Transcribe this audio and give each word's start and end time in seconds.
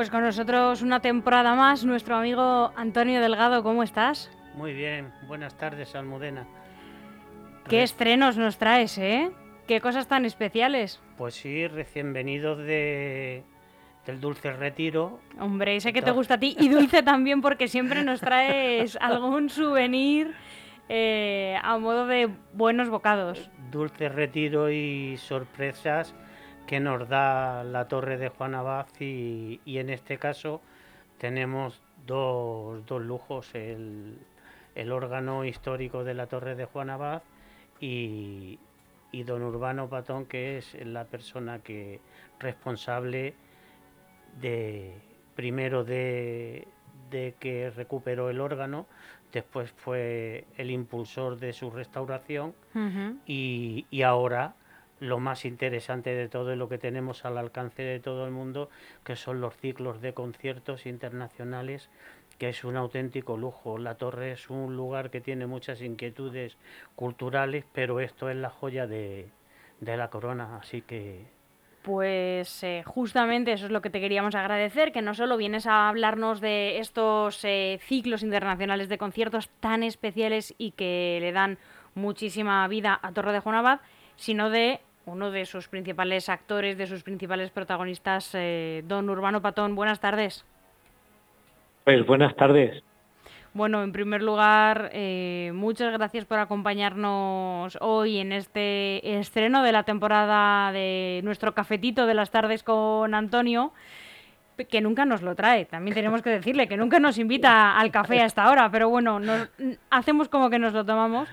Pues 0.00 0.08
con 0.08 0.22
nosotros 0.22 0.80
una 0.80 1.00
temporada 1.00 1.54
más, 1.54 1.84
nuestro 1.84 2.16
amigo 2.16 2.72
Antonio 2.74 3.20
Delgado, 3.20 3.62
¿cómo 3.62 3.82
estás? 3.82 4.30
Muy 4.54 4.72
bien, 4.72 5.12
buenas 5.28 5.58
tardes, 5.58 5.94
Almudena. 5.94 6.46
¿Qué 7.68 7.82
estrenos 7.82 8.38
nos 8.38 8.56
traes, 8.56 8.96
eh? 8.96 9.30
¿Qué 9.68 9.82
cosas 9.82 10.08
tan 10.08 10.24
especiales? 10.24 11.02
Pues 11.18 11.34
sí, 11.34 11.66
recién 11.68 12.14
venidos 12.14 12.56
de, 12.56 13.42
del 14.06 14.22
Dulce 14.22 14.54
Retiro. 14.54 15.20
Hombre, 15.38 15.78
sé 15.80 15.92
que 15.92 16.00
te 16.00 16.12
gusta 16.12 16.36
a 16.36 16.38
ti 16.38 16.56
y 16.58 16.70
Dulce 16.70 17.02
también 17.02 17.42
porque 17.42 17.68
siempre 17.68 18.02
nos 18.02 18.20
traes 18.20 18.96
algún 19.02 19.50
souvenir 19.50 20.32
eh, 20.88 21.58
a 21.62 21.76
modo 21.76 22.06
de 22.06 22.30
buenos 22.54 22.88
bocados. 22.88 23.50
Dulce 23.70 24.08
Retiro 24.08 24.70
y 24.70 25.18
sorpresas 25.18 26.14
que 26.70 26.78
nos 26.78 27.08
da 27.08 27.64
la 27.64 27.88
Torre 27.88 28.16
de 28.16 28.28
Juan 28.28 28.54
Abad 28.54 28.86
y, 29.00 29.58
en 29.66 29.90
este 29.90 30.18
caso 30.18 30.60
tenemos 31.18 31.82
dos, 32.06 32.86
dos 32.86 33.02
lujos, 33.02 33.52
el, 33.56 34.16
el, 34.76 34.92
órgano 34.92 35.44
histórico 35.44 36.04
de 36.04 36.14
la 36.14 36.28
Torre 36.28 36.54
de 36.54 36.66
Juan 36.66 36.90
Abad 36.90 37.22
y, 37.80 38.60
y 39.10 39.24
don 39.24 39.42
Urbano 39.42 39.88
Patón, 39.88 40.26
que 40.26 40.58
es 40.58 40.76
la 40.86 41.06
persona 41.06 41.58
que 41.58 41.98
responsable 42.38 43.34
de 44.40 44.94
primero 45.34 45.82
de, 45.82 46.68
que 47.10 47.72
recuperó 47.74 48.30
el 48.30 48.40
órgano, 48.40 48.86
después 49.32 49.72
fue 49.72 50.44
el 50.56 50.70
impulsor 50.70 51.36
de 51.40 51.52
su 51.52 51.72
restauración 51.72 52.54
y, 53.26 53.86
y, 53.90 54.02
ahora 54.02 54.54
lo 55.00 55.18
más 55.18 55.44
interesante 55.44 56.14
de 56.14 56.28
todo 56.28 56.52
y 56.52 56.56
lo 56.56 56.68
que 56.68 56.78
tenemos 56.78 57.24
al 57.24 57.38
alcance 57.38 57.82
de 57.82 58.00
todo 58.00 58.24
el 58.24 58.30
mundo, 58.30 58.70
que 59.04 59.16
son 59.16 59.40
los 59.40 59.56
ciclos 59.56 60.00
de 60.00 60.14
conciertos 60.14 60.86
internacionales, 60.86 61.88
que 62.38 62.50
es 62.50 62.64
un 62.64 62.76
auténtico 62.76 63.36
lujo. 63.36 63.78
La 63.78 63.96
torre 63.96 64.32
es 64.32 64.48
un 64.50 64.76
lugar 64.76 65.10
que 65.10 65.20
tiene 65.20 65.46
muchas 65.46 65.82
inquietudes 65.82 66.56
culturales, 66.94 67.64
pero 67.72 68.00
esto 68.00 68.30
es 68.30 68.36
la 68.36 68.50
joya 68.50 68.86
de, 68.86 69.28
de 69.80 69.96
la 69.96 70.08
corona, 70.08 70.56
así 70.56 70.82
que 70.82 71.40
pues 71.82 72.62
eh, 72.62 72.82
justamente 72.84 73.52
eso 73.52 73.64
es 73.64 73.72
lo 73.72 73.80
que 73.80 73.88
te 73.88 74.00
queríamos 74.00 74.34
agradecer, 74.34 74.92
que 74.92 75.00
no 75.00 75.14
solo 75.14 75.38
vienes 75.38 75.66
a 75.66 75.88
hablarnos 75.88 76.42
de 76.42 76.78
estos 76.78 77.42
eh, 77.42 77.78
ciclos 77.82 78.22
internacionales 78.22 78.90
de 78.90 78.98
conciertos 78.98 79.48
tan 79.60 79.82
especiales 79.82 80.54
y 80.58 80.72
que 80.72 81.16
le 81.22 81.32
dan 81.32 81.56
muchísima 81.94 82.68
vida 82.68 83.00
a 83.02 83.12
Torre 83.12 83.32
de 83.32 83.40
Juan 83.40 83.80
sino 84.16 84.50
de 84.50 84.80
uno 85.10 85.30
de 85.30 85.44
sus 85.44 85.68
principales 85.68 86.28
actores, 86.28 86.78
de 86.78 86.86
sus 86.86 87.02
principales 87.02 87.50
protagonistas, 87.50 88.30
eh, 88.34 88.82
don 88.86 89.10
Urbano 89.10 89.42
Patón. 89.42 89.74
Buenas 89.74 90.00
tardes. 90.00 90.44
Pues 91.84 92.06
buenas 92.06 92.34
tardes. 92.36 92.82
Bueno, 93.52 93.82
en 93.82 93.90
primer 93.90 94.22
lugar, 94.22 94.90
eh, 94.92 95.50
muchas 95.52 95.92
gracias 95.92 96.24
por 96.24 96.38
acompañarnos 96.38 97.76
hoy 97.80 98.18
en 98.18 98.30
este 98.30 99.18
estreno 99.18 99.64
de 99.64 99.72
la 99.72 99.82
temporada 99.82 100.70
de 100.70 101.20
nuestro 101.24 101.52
cafetito 101.52 102.06
de 102.06 102.14
las 102.14 102.30
tardes 102.30 102.62
con 102.62 103.12
Antonio, 103.12 103.72
que 104.68 104.80
nunca 104.80 105.04
nos 105.04 105.22
lo 105.22 105.34
trae. 105.34 105.64
También 105.64 105.94
tenemos 105.94 106.22
que 106.22 106.30
decirle 106.30 106.68
que 106.68 106.76
nunca 106.76 107.00
nos 107.00 107.18
invita 107.18 107.76
al 107.76 107.90
café 107.90 108.20
a 108.20 108.26
esta 108.26 108.48
hora, 108.48 108.70
pero 108.70 108.88
bueno, 108.88 109.20
hacemos 109.90 110.28
como 110.28 110.48
que 110.48 110.60
nos 110.60 110.72
lo 110.72 110.84
tomamos. 110.84 111.28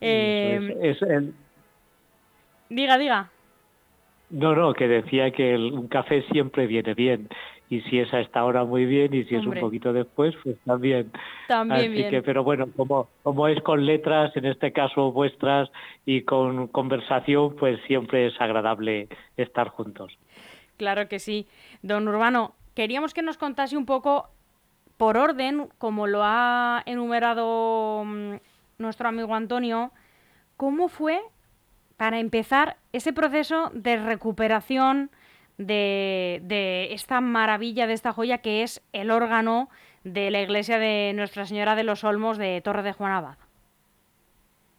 Eh, 0.00 1.32
diga, 2.70 2.96
diga. 2.96 3.30
No, 4.30 4.54
no, 4.54 4.72
que 4.72 4.88
decía 4.88 5.30
que 5.32 5.56
un 5.56 5.88
café 5.88 6.22
siempre 6.30 6.66
viene 6.66 6.94
bien 6.94 7.28
y 7.70 7.80
si 7.82 8.00
es 8.00 8.12
a 8.12 8.20
esta 8.20 8.44
hora 8.44 8.64
muy 8.64 8.84
bien 8.84 9.14
y 9.14 9.24
si 9.24 9.36
es 9.36 9.46
un 9.46 9.54
poquito 9.54 9.92
después 9.92 10.34
pues 10.42 10.56
también. 10.64 11.10
También 11.46 11.92
así 11.92 12.10
que 12.10 12.20
pero 12.20 12.42
bueno 12.42 12.68
como 12.76 13.08
como 13.22 13.46
es 13.46 13.62
con 13.62 13.86
letras 13.86 14.36
en 14.36 14.44
este 14.46 14.72
caso 14.72 15.12
vuestras 15.12 15.70
y 16.04 16.22
con 16.22 16.66
conversación 16.66 17.54
pues 17.56 17.80
siempre 17.86 18.26
es 18.26 18.40
agradable 18.40 19.08
estar 19.36 19.68
juntos. 19.68 20.18
Claro 20.76 21.08
que 21.08 21.20
sí. 21.20 21.46
Don 21.82 22.08
Urbano 22.08 22.54
queríamos 22.74 23.14
que 23.14 23.22
nos 23.22 23.38
contase 23.38 23.76
un 23.76 23.86
poco 23.86 24.30
por 24.96 25.16
orden 25.16 25.68
como 25.78 26.08
lo 26.08 26.22
ha 26.24 26.82
enumerado 26.86 28.02
mm, 28.04 28.34
nuestro 28.78 29.08
amigo 29.08 29.32
Antonio 29.34 29.92
cómo 30.56 30.88
fue 30.88 31.20
para 32.00 32.18
empezar 32.18 32.76
ese 32.94 33.12
proceso 33.12 33.68
de 33.74 33.98
recuperación 33.98 35.10
de, 35.58 36.88
esta 36.92 37.20
maravilla, 37.20 37.86
de 37.86 37.92
esta 37.92 38.14
joya 38.14 38.38
que 38.38 38.62
es 38.62 38.82
el 38.94 39.10
órgano 39.10 39.68
de 40.02 40.30
la 40.30 40.40
iglesia 40.40 40.78
de 40.78 41.12
Nuestra 41.14 41.44
Señora 41.44 41.76
de 41.76 41.84
los 41.84 42.02
Olmos 42.02 42.38
de 42.38 42.58
Torre 42.62 42.82
de 42.84 42.94
Juan 42.94 43.12
Abad. 43.12 43.36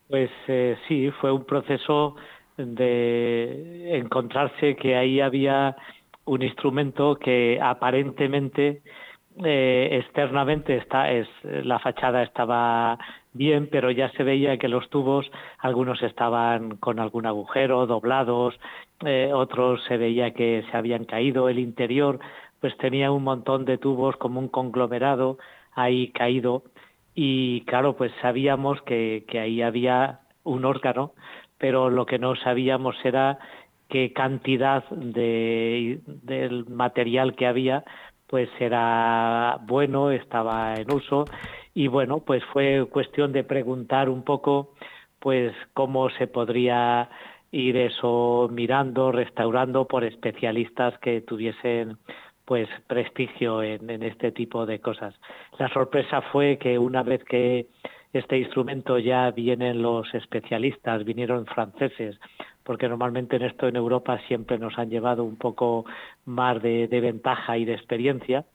Pues 0.10 0.32
eh, 0.48 0.76
sí, 0.88 1.12
fue 1.22 1.32
un 1.32 1.46
proceso 1.46 2.16
de 2.58 4.00
encontrarse 4.00 4.76
que 4.76 4.96
ahí 4.96 5.22
había 5.22 5.76
un 6.26 6.42
instrumento 6.42 7.18
que 7.18 7.60
aparentemente 7.62 8.82
eh, 9.46 9.90
externamente 9.92 10.76
está 10.76 11.12
es 11.12 11.28
la 11.44 11.78
fachada 11.78 12.24
estaba 12.24 12.98
bien 13.34 13.70
pero 13.72 13.92
ya 13.92 14.12
se 14.12 14.24
veía 14.24 14.58
que 14.58 14.68
los 14.68 14.90
tubos 14.90 15.30
algunos 15.60 16.02
estaban 16.04 16.78
con 16.78 17.00
algún 17.00 17.26
agujero 17.26 17.86
doblados 17.88 18.60
eh, 19.06 19.32
otros 19.34 19.84
se 19.88 19.98
veía 19.98 20.32
que 20.32 20.64
se 20.70 20.78
habían 20.78 21.06
caído, 21.06 21.50
el 21.50 21.60
interior 21.60 22.20
pues 22.60 22.78
tenía 22.78 23.12
un 23.12 23.24
montón 23.24 23.66
de 23.66 23.78
tubos 23.78 24.16
como 24.18 24.40
un 24.40 24.48
conglomerado 24.48 25.40
ahí 25.74 26.12
caído. 26.12 26.64
Y 27.16 27.62
claro 27.62 27.98
pues 27.98 28.12
sabíamos 28.22 28.82
que, 28.84 29.26
que 29.28 29.40
ahí 29.40 29.62
había 29.62 30.20
un 30.44 30.66
órgano 30.66 31.14
pero 31.58 31.90
lo 31.92 32.06
que 32.08 32.18
no 32.18 32.36
sabíamos 32.36 32.96
era 33.04 33.38
qué 33.88 34.14
cantidad 34.14 34.84
de, 34.90 36.00
del 36.06 36.66
material 36.68 37.36
que 37.36 37.46
había 37.46 37.84
pues 38.28 38.50
era 38.60 39.60
bueno, 39.64 40.12
estaba 40.12 40.76
en 40.76 40.92
uso 40.92 41.26
y 41.74 41.88
bueno, 41.88 42.20
pues 42.20 42.44
fue 42.52 42.86
cuestión 42.90 43.32
de 43.32 43.44
preguntar 43.44 44.10
un 44.10 44.24
poco 44.24 44.74
pues 45.20 45.54
cómo 45.74 46.10
se 46.10 46.28
podría 46.28 47.10
ir 47.52 47.78
eso 47.78 48.50
mirando, 48.52 49.12
restaurando 49.12 49.86
por 49.88 50.04
especialistas 50.04 50.98
que 51.00 51.22
tuviesen 51.22 51.98
pues 52.46 52.68
prestigio 52.88 53.62
en, 53.62 54.04
este 54.04 54.32
tipo 54.32 54.66
de 54.66 54.80
cosas. 54.80 55.16
La 55.58 55.70
sorpresa 55.70 56.22
fue 56.22 56.58
que 56.58 56.78
una 56.78 57.04
vez 57.04 57.24
que 57.24 57.68
este 58.12 58.38
instrumento 58.40 58.98
ya 58.98 59.32
vienen 59.32 59.82
los 59.82 60.14
especialistas, 60.14 61.06
vinieron 61.06 61.46
franceses, 61.46 62.20
porque 62.64 62.90
normalmente 62.90 63.38
en 63.38 63.44
esto 63.44 63.68
en 63.68 63.76
Europa 63.78 64.20
siempre 64.28 64.58
nos 64.58 64.78
han 64.78 64.90
llevado 64.90 65.24
un 65.24 65.38
poco 65.38 65.86
más 66.26 66.62
de 66.62 66.88
ventaja 66.88 67.58
y 67.58 67.64
de 67.64 67.74
experiencia. 67.74 68.46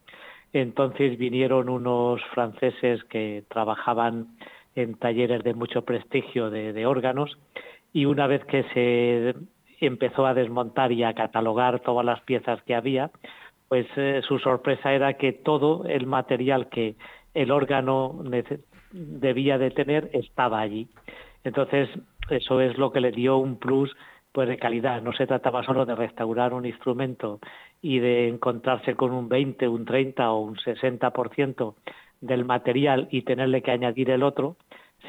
Entonces 0.57 1.19
vinieron 1.19 1.69
unos 1.69 2.25
franceses 2.33 3.05
que 3.11 3.45
trabajaban 3.51 4.39
en 4.75 4.95
talleres 4.95 5.45
de 5.45 5.53
mucho 5.53 5.83
prestigio 5.83 6.49
de, 6.49 6.87
órganos 6.87 7.37
y 7.93 8.07
una 8.07 8.27
vez 8.27 8.43
que 8.47 8.63
se 8.73 9.35
empezó 9.85 10.25
a 10.25 10.33
desmontar 10.33 10.93
y 10.93 11.03
a 11.03 11.13
catalogar 11.13 11.81
todas 11.81 12.07
las 12.07 12.23
piezas 12.23 12.63
que 12.63 12.75
había, 12.75 13.11
pues 13.69 13.87
eh, 13.97 14.23
su 14.27 14.39
sorpresa 14.39 14.95
era 14.95 15.19
que 15.19 15.35
todo 15.35 15.85
el 15.85 16.07
material 16.07 16.71
que 16.71 16.95
el 17.35 17.51
órgano 17.51 18.19
debía 18.93 19.59
de 19.59 19.71
tener 19.73 20.09
estaba 20.15 20.61
allí. 20.61 20.89
Entonces, 21.45 21.91
eso 22.31 22.63
es 22.63 22.79
lo 22.79 22.93
que 22.93 23.03
le 23.03 23.13
dio 23.13 23.37
un 23.37 23.59
plus 23.59 23.95
pues 24.33 24.49
de 24.49 24.57
calidad. 24.57 25.03
No 25.03 25.13
se 25.13 25.27
trataba 25.27 25.63
solo 25.65 25.85
de 25.85 25.95
restaurar 25.95 26.55
un 26.55 26.65
instrumento 26.65 27.41
y 27.87 28.01
de 28.01 28.27
encontrarse 28.27 28.97
con 28.97 29.13
un 29.13 29.29
20, 29.29 29.69
un 29.69 29.85
30 29.85 30.33
o 30.33 30.41
un 30.41 30.57
60% 30.57 31.75
del 32.21 32.45
material 32.45 33.07
y 33.13 33.23
tenerle 33.23 33.63
que 33.63 33.71
añadir 33.71 34.11
el 34.11 34.25
otro, 34.25 34.57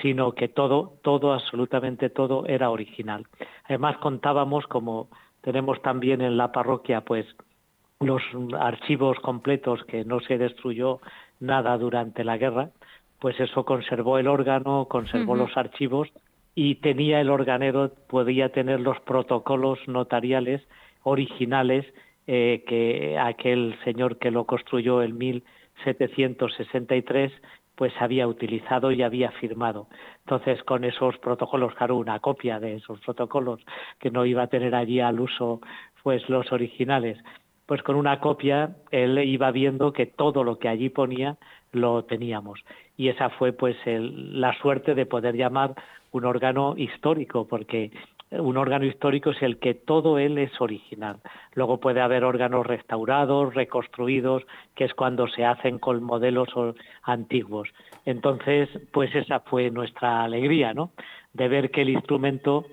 sino 0.03 0.33
que 0.33 0.47
todo, 0.47 0.93
todo, 1.01 1.33
absolutamente 1.33 2.11
todo 2.11 2.45
era 2.45 2.69
original. 2.69 3.25
Además 3.65 3.97
contábamos, 3.97 4.67
como 4.67 5.07
tenemos 5.41 5.81
también 5.81 6.21
en 6.21 6.37
la 6.37 6.51
parroquia, 6.51 7.01
pues 7.01 7.25
los 7.99 8.21
archivos 8.59 9.17
completos 9.21 9.83
que 9.85 10.05
no 10.05 10.19
se 10.19 10.37
destruyó 10.37 10.99
nada 11.39 11.75
durante 11.79 12.23
la 12.23 12.37
guerra, 12.37 12.69
pues 13.17 13.39
eso 13.39 13.65
conservó 13.65 14.19
el 14.19 14.27
órgano, 14.27 14.85
conservó 14.87 15.35
los 15.35 15.57
archivos 15.57 16.09
y 16.53 16.75
tenía 16.75 17.21
el 17.21 17.31
organero, 17.31 17.91
podía 18.07 18.49
tener 18.49 18.81
los 18.81 18.99
protocolos 18.99 19.79
notariales 19.87 20.61
originales 21.01 21.87
eh, 22.27 22.63
que 22.67 23.17
aquel 23.17 23.77
señor 23.83 24.17
que 24.17 24.31
lo 24.31 24.45
construyó 24.45 25.01
en 25.01 25.17
1763 25.17 27.31
pues 27.75 27.93
había 27.99 28.27
utilizado 28.27 28.91
y 28.91 29.03
había 29.03 29.29
firmado. 29.31 29.87
Entonces, 30.25 30.63
con 30.63 30.83
esos 30.83 31.15
protocolos, 31.19 31.75
claro, 31.75 31.95
una 31.95 32.19
copia 32.19 32.59
de 32.59 32.77
esos 32.77 32.99
protocolos 33.01 33.61
que 33.99 34.09
no 34.09 34.25
iba 34.25 34.43
a 34.43 34.47
tener 34.47 34.73
allí 34.73 34.99
al 34.99 35.19
uso, 35.19 35.61
pues 36.01 36.27
los 36.27 36.51
originales. 36.51 37.17
pues 37.67 37.83
con 37.83 37.97
una 37.97 38.21
copia 38.21 38.77
él 38.91 39.19
iba 39.19 39.51
viendo 39.51 39.91
que 39.91 40.05
todo 40.05 40.43
lo 40.43 40.57
que 40.57 40.69
allí 40.69 40.89
ponía 40.89 41.37
lo 41.71 42.05
teníamos. 42.05 42.59
Y 42.95 43.09
esa 43.09 43.29
fue 43.29 43.53
pues 43.53 43.75
la 43.85 44.57
suerte 44.61 44.95
de 44.95 45.05
poder 45.05 45.35
llamar 45.35 45.75
un 46.11 46.25
órgano 46.25 46.75
histórico, 46.77 47.47
porque 47.47 47.91
un 48.31 48.57
órgano 48.57 48.85
histórico 48.85 49.31
es 49.31 49.41
el 49.41 49.57
que 49.57 49.73
todo 49.73 50.19
él 50.19 50.37
es 50.37 50.59
original. 50.59 51.17
Luego 51.53 51.79
puede 51.79 52.01
haber 52.01 52.23
órganos 52.23 52.65
restaurados, 52.65 53.53
reconstruidos, 53.53 54.43
que 54.75 54.85
es 54.85 54.93
cuando 54.93 55.27
se 55.27 55.45
hacen 55.45 55.79
con 55.79 56.03
modelos 56.03 56.49
antiguos. 57.03 57.69
Entonces, 58.05 58.69
pues 58.91 59.13
esa 59.15 59.39
fue 59.41 59.71
nuestra 59.71 60.23
alegría, 60.23 60.73
¿no? 60.73 60.91
De 61.33 61.47
ver 61.47 61.71
que 61.71 61.83
el 61.83 61.89
instrumento, 61.89 62.65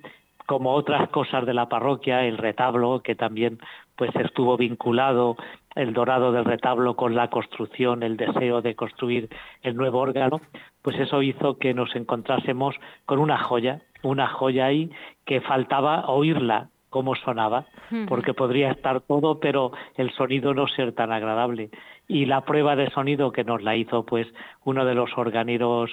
como 0.46 0.72
otras 0.72 1.08
cosas 1.10 1.46
de 1.46 1.54
la 1.54 1.68
parroquia, 1.68 2.24
el 2.24 2.38
retablo, 2.38 3.00
que 3.00 3.14
también 3.14 3.58
pues 3.96 4.10
estuvo 4.16 4.56
vinculado 4.56 5.36
el 5.76 5.92
dorado 5.92 6.32
del 6.32 6.44
retablo 6.44 6.94
con 6.96 7.14
la 7.14 7.30
construcción, 7.30 8.02
el 8.02 8.16
deseo 8.16 8.60
de 8.60 8.74
construir 8.74 9.28
el 9.62 9.76
nuevo 9.76 10.00
órgano, 10.00 10.40
pues 10.82 10.98
eso 10.98 11.22
hizo 11.22 11.58
que 11.58 11.74
nos 11.74 11.94
encontrásemos 11.94 12.74
con 13.06 13.18
una 13.18 13.38
joya, 13.38 13.82
una 14.04 14.28
joya 14.28 14.66
ahí 14.66 14.90
que 15.24 15.40
faltaba 15.40 16.06
oírla 16.08 16.68
cómo 16.90 17.16
sonaba, 17.16 17.66
porque 18.06 18.34
podría 18.34 18.70
estar 18.70 19.00
todo, 19.00 19.40
pero 19.40 19.72
el 19.96 20.12
sonido 20.12 20.54
no 20.54 20.68
ser 20.68 20.92
tan 20.92 21.10
agradable. 21.10 21.70
Y 22.06 22.26
la 22.26 22.42
prueba 22.42 22.76
de 22.76 22.88
sonido 22.90 23.32
que 23.32 23.42
nos 23.42 23.64
la 23.64 23.74
hizo, 23.74 24.06
pues, 24.06 24.28
uno 24.64 24.84
de 24.84 24.94
los 24.94 25.10
organeros 25.18 25.90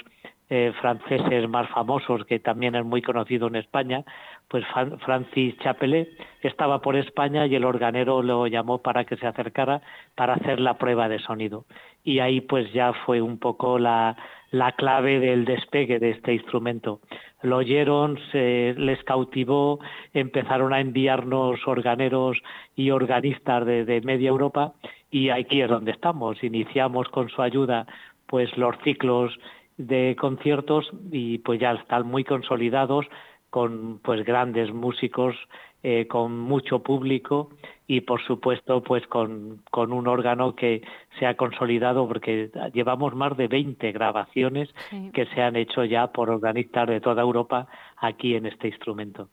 eh, 0.52 0.74
franceses 0.80 1.50
más 1.50 1.68
famosos, 1.70 2.26
que 2.26 2.38
también 2.38 2.76
es 2.76 2.86
muy 2.86 3.02
conocido 3.02 3.48
en 3.48 3.56
España, 3.56 4.04
pues 4.48 4.64
Francis 5.06 5.58
Chapelet 5.60 6.10
estaba 6.42 6.82
por 6.82 6.98
España 6.98 7.48
y 7.48 7.56
el 7.56 7.64
organero 7.64 8.22
lo 8.22 8.46
llamó 8.46 8.80
para 8.80 9.06
que 9.06 9.16
se 9.16 9.26
acercara 9.26 9.82
para 10.14 10.34
hacer 10.34 10.60
la 10.60 10.78
prueba 10.78 11.08
de 11.08 11.20
sonido. 11.20 11.66
Y 12.04 12.20
ahí 12.20 12.42
pues 12.42 12.72
ya 12.74 12.92
fue 13.06 13.22
un 13.22 13.40
poco 13.40 13.80
la, 13.80 14.18
la 14.52 14.74
clave 14.74 15.20
del 15.20 15.46
despegue 15.46 16.00
de 16.00 16.12
este 16.12 16.34
instrumento. 16.34 17.00
Lo 17.42 17.58
oyeron, 17.58 18.20
se 18.32 18.76
les 18.78 19.02
cautivó, 19.04 19.80
empezaron 20.14 20.74
a 20.74 20.82
enviarnos 20.82 21.60
organeros 21.66 22.38
y 22.76 22.92
organistas 22.92 23.66
de, 23.66 23.86
de 23.86 24.02
media 24.02 24.30
Europa 24.30 24.74
y 25.10 25.30
aquí 25.30 25.62
es 25.62 25.70
donde 25.70 25.92
estamos. 25.92 26.44
Iniciamos 26.44 27.08
con 27.10 27.30
su 27.30 27.42
ayuda 27.42 27.88
pues 28.28 28.56
los 28.58 28.76
ciclos 28.84 29.38
de 29.78 30.16
conciertos 30.20 30.90
y 31.12 31.40
pues 31.40 31.60
ya 31.60 31.72
están 31.72 32.08
muy 32.08 32.24
consolidados 32.24 33.06
con 33.50 34.00
pues 34.00 34.26
grandes 34.26 34.72
músicos 34.74 35.36
eh, 35.84 36.08
con 36.08 36.38
mucho 36.38 36.84
público 36.84 37.50
y 37.88 38.02
por 38.02 38.24
supuesto 38.24 38.84
pues 38.84 39.06
con, 39.08 39.64
con, 39.72 39.92
un 39.92 40.08
órgano 40.08 40.56
que 40.56 40.84
se 41.18 41.26
ha 41.26 41.36
consolidado 41.36 42.08
porque 42.08 42.52
llevamos 42.74 43.16
más 43.16 43.36
de 43.36 43.48
20 43.48 43.92
grabaciones 43.92 44.70
que 45.12 45.26
se 45.34 45.42
han 45.42 45.56
hecho 45.56 45.84
ya 45.84 46.08
por 46.12 46.30
organistas 46.30 46.88
de 46.88 47.02
toda 47.02 47.24
Europa 47.24 47.68
aquí 47.98 48.36
en 48.36 48.46
este 48.46 48.68
instrumento. 48.68 49.30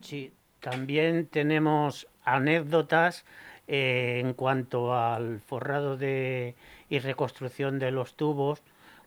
Sí, 0.00 0.32
también 0.60 1.26
tenemos 1.26 2.06
anécdotas 2.24 3.26
eh, 3.66 4.22
en 4.24 4.32
cuanto 4.32 4.94
al 4.94 5.40
forrado 5.40 5.96
de, 5.96 6.54
y 6.88 7.00
reconstrucción 7.00 7.78
de 7.78 7.90
los 7.90 8.14
tubos 8.14 8.62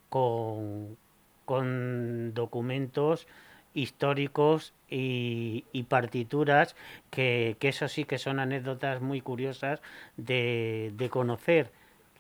con, 0.10 0.98
con 1.46 2.34
documentos 2.34 3.28
históricos 3.74 4.74
y, 4.90 5.64
partituras 5.90 6.76
que, 7.10 7.56
eso 7.62 7.88
sí 7.88 8.06
que 8.06 8.18
son 8.18 8.40
anécdotas 8.40 9.02
muy 9.02 9.22
curiosas 9.22 9.82
de, 10.18 11.08
conocer 11.10 11.72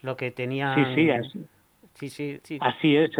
lo 0.01 0.15
que 0.15 0.31
tenían. 0.31 0.95
Sí, 0.95 1.09
sí, 1.93 2.09
sí, 2.09 2.39
sí, 2.43 2.57
así 2.61 2.95
es. 2.95 3.11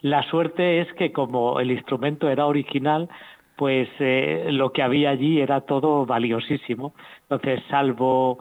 La 0.00 0.22
suerte 0.30 0.80
es 0.80 0.92
que 0.94 1.12
como 1.12 1.60
el 1.60 1.70
instrumento 1.70 2.28
era 2.28 2.46
original, 2.46 3.08
pues 3.56 3.88
eh, 3.98 4.46
lo 4.50 4.72
que 4.72 4.82
había 4.82 5.10
allí 5.10 5.40
era 5.40 5.62
todo 5.62 6.06
valiosísimo. 6.06 6.94
Entonces, 7.22 7.62
salvo 7.70 8.38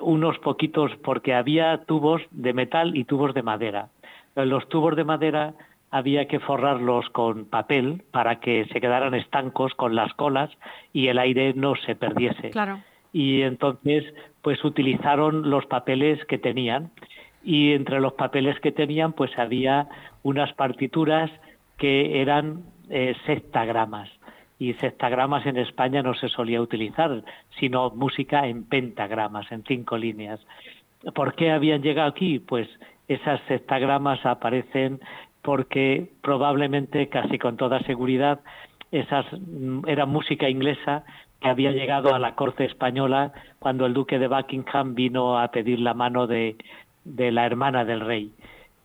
unos 0.00 0.38
poquitos, 0.38 0.92
porque 1.02 1.34
había 1.34 1.84
tubos 1.84 2.22
de 2.30 2.52
metal 2.52 2.96
y 2.96 3.04
tubos 3.04 3.34
de 3.34 3.42
madera. 3.42 3.88
Los 4.34 4.68
tubos 4.68 4.96
de 4.96 5.04
madera 5.04 5.54
había 5.90 6.26
que 6.26 6.40
forrarlos 6.40 7.08
con 7.10 7.46
papel 7.46 8.02
para 8.10 8.40
que 8.40 8.66
se 8.72 8.80
quedaran 8.80 9.14
estancos 9.14 9.74
con 9.74 9.94
las 9.94 10.12
colas 10.14 10.50
y 10.92 11.08
el 11.08 11.18
aire 11.18 11.54
no 11.54 11.74
se 11.76 11.94
perdiese. 11.94 12.50
Claro. 12.50 12.80
Y 13.12 13.42
entonces, 13.42 14.04
pues 14.42 14.62
utilizaron 14.64 15.50
los 15.50 15.66
papeles 15.66 16.22
que 16.26 16.38
tenían 16.38 16.90
y 17.42 17.72
entre 17.72 18.00
los 18.00 18.12
papeles 18.14 18.60
que 18.60 18.72
tenían, 18.72 19.12
pues 19.12 19.36
había 19.38 19.88
unas 20.22 20.52
partituras 20.54 21.30
que 21.78 22.20
eran 22.20 22.64
eh, 22.90 23.14
sextagramas 23.24 24.10
y 24.58 24.74
sextagramas 24.74 25.46
en 25.46 25.56
España 25.56 26.02
no 26.02 26.14
se 26.14 26.28
solía 26.28 26.60
utilizar, 26.60 27.22
sino 27.58 27.90
música 27.90 28.46
en 28.46 28.64
pentagramas, 28.64 29.50
en 29.52 29.62
cinco 29.62 29.96
líneas. 29.96 30.40
¿Por 31.14 31.34
qué 31.34 31.52
habían 31.52 31.82
llegado 31.82 32.08
aquí? 32.08 32.40
Pues 32.40 32.68
esas 33.06 33.40
sextagramas 33.46 34.24
aparecen 34.26 35.00
porque 35.42 36.10
probablemente, 36.22 37.08
casi 37.08 37.38
con 37.38 37.56
toda 37.56 37.80
seguridad, 37.80 38.40
esas 38.92 39.26
mm, 39.32 39.88
era 39.88 40.06
música 40.06 40.48
inglesa 40.48 41.04
que 41.40 41.48
había 41.48 41.72
llegado 41.72 42.14
a 42.14 42.18
la 42.18 42.34
corte 42.34 42.64
española 42.64 43.32
cuando 43.58 43.86
el 43.86 43.94
duque 43.94 44.18
de 44.18 44.28
Buckingham 44.28 44.94
vino 44.94 45.38
a 45.38 45.48
pedir 45.48 45.78
la 45.80 45.94
mano 45.94 46.26
de, 46.26 46.56
la 47.04 47.46
hermana 47.46 47.84
del 47.84 48.00
rey. 48.00 48.32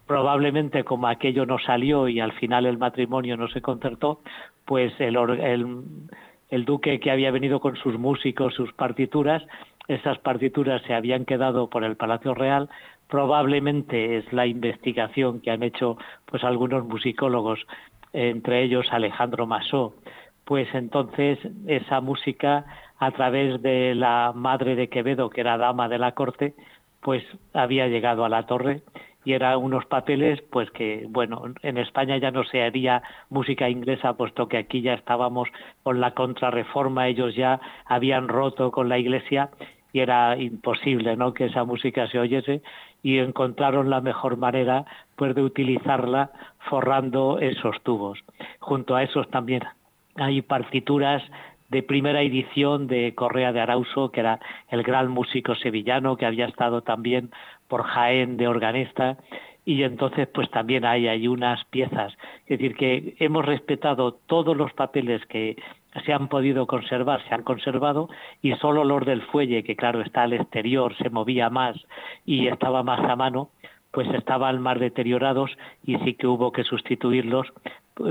Probablemente 0.05 0.83
como 0.83 1.07
aquello 1.07 1.45
no 1.45 1.57
salió 1.60 2.07
y 2.07 2.19
al 2.19 2.33
final 2.33 2.65
el 2.65 2.77
matrimonio 2.77 3.38
no 3.38 3.48
se 3.48 3.62
concertó, 3.62 4.19
pues 4.65 4.93
el 5.00 6.65
duque 6.65 7.00
que 7.00 7.10
había 7.10 7.31
venido 7.31 7.60
con 7.60 7.75
sus 7.77 7.98
músicos, 7.98 8.53
sus 8.53 8.72
partituras, 8.74 9.41
esas 9.88 10.17
partituras 10.19 10.81
se 10.83 10.93
habían 10.93 11.25
quedado 11.25 11.69
por 11.69 11.83
el 11.83 11.98
Palacio 11.98 12.33
Real, 12.33 12.69
probablemente 13.07 14.17
es 14.17 14.31
la 14.33 14.45
investigación 14.45 15.41
que 15.41 15.51
han 15.51 15.63
hecho 15.63 15.98
pues 16.25 16.43
algunos 16.43 16.86
musicólogos, 16.86 17.60
entre 18.13 18.63
ellos 18.63 18.88
Alejandro 18.91 19.48
Masó, 19.48 19.95
pues 20.45 20.67
entonces 20.74 21.39
esa 21.67 22.01
música 22.01 22.65
a 23.00 23.12
través 23.12 23.62
de 23.62 23.95
la 23.95 24.31
madre 24.36 24.75
de 24.75 24.89
Quevedo, 24.89 25.29
que 25.29 25.41
era 25.41 25.57
dama 25.57 25.89
de 25.89 25.98
la 25.98 26.13
corte, 26.13 26.53
pues 27.01 27.24
había 27.53 27.88
llegado 27.88 28.25
a 28.25 28.29
la 28.29 28.45
torre 28.45 28.81
y 29.25 29.33
eran 29.33 29.57
unos 29.57 29.86
papeles 29.86 30.41
pues 30.51 30.69
que 30.72 31.05
bueno 31.10 31.43
en 31.62 31.77
España 31.77 32.17
ya 32.17 32.31
no 32.31 32.43
se 32.43 32.62
haría 32.62 33.03
música 33.29 33.69
inglesa 33.69 34.13
puesto 34.13 34.48
que 34.48 34.57
aquí 34.57 34.81
ya 34.81 34.93
estábamos 34.93 35.50
con 35.83 36.01
la 36.01 36.12
contrarreforma 36.12 37.07
ellos 37.07 37.36
ya 37.36 37.60
habían 37.86 38.27
roto 38.27 38.72
con 38.72 38.89
la 38.89 38.98
iglesia 38.98 39.50
y 39.93 40.00
era 40.00 40.35
imposible 40.38 41.15
no 41.15 41.33
que 41.33 41.45
esa 41.45 41.63
música 41.63 42.07
se 42.07 42.19
oyese 42.19 42.62
y 43.03 43.19
encontraron 43.19 43.89
la 43.89 44.01
mejor 44.01 44.38
manera 44.38 44.85
pues 45.15 45.35
de 45.35 45.43
utilizarla 45.43 46.31
forrando 46.69 47.39
esos 47.39 47.81
tubos. 47.83 48.19
Junto 48.59 48.95
a 48.95 49.03
esos 49.03 49.29
también 49.29 49.62
hay 50.15 50.41
partituras 50.41 51.23
de 51.69 51.83
primera 51.83 52.21
edición 52.21 52.88
de 52.88 53.13
Correa 53.15 53.51
de 53.51 53.62
Arauso, 53.62 54.12
que 54.12 54.19
era 54.19 54.39
el 54.69 54.83
gran 54.83 55.09
músico 55.09 55.55
sevillano 55.55 56.17
que 56.17 56.25
había 56.25 56.45
estado 56.45 56.81
también 56.81 57.31
por 57.67 57.83
Jaén 57.83 58.38
de 58.38 58.47
organista, 58.47 59.17
y 59.65 59.84
entonces 59.84 60.27
pues 60.34 60.50
también 60.51 60.86
hay, 60.86 61.08
hay 61.08 61.27
unas 61.27 61.63
piezas. 61.65 62.13
Es 62.46 62.60
decir, 62.60 62.75
que 62.75 63.15
hemos 63.20 63.46
respetado 63.46 64.13
todos 64.25 64.55
los 64.55 64.74
papeles 64.74 65.25
que 65.27 65.55
se 66.05 66.13
han 66.13 66.27
podido 66.27 66.67
conservar, 66.67 67.24
se 67.27 67.34
han 67.34 67.43
conservado 67.43 68.10
y 68.41 68.53
solo 68.55 68.84
los 68.84 69.05
del 69.05 69.22
fuelle, 69.22 69.63
que 69.63 69.75
claro 69.75 70.01
está 70.01 70.24
al 70.24 70.34
exterior, 70.34 70.96
se 70.98 71.10
movía 71.10 71.50
más 71.50 71.77
y 72.25 72.48
estaba 72.48 72.84
más 72.84 73.00
a 73.10 73.15
mano, 73.15 73.50
pues 73.91 74.10
estaban 74.13 74.60
más 74.60 74.79
deteriorados 74.79 75.51
y 75.86 75.98
sí 76.00 76.15
que 76.15 76.27
hubo 76.27 76.51
que 76.51 76.63
sustituirlos, 76.63 77.48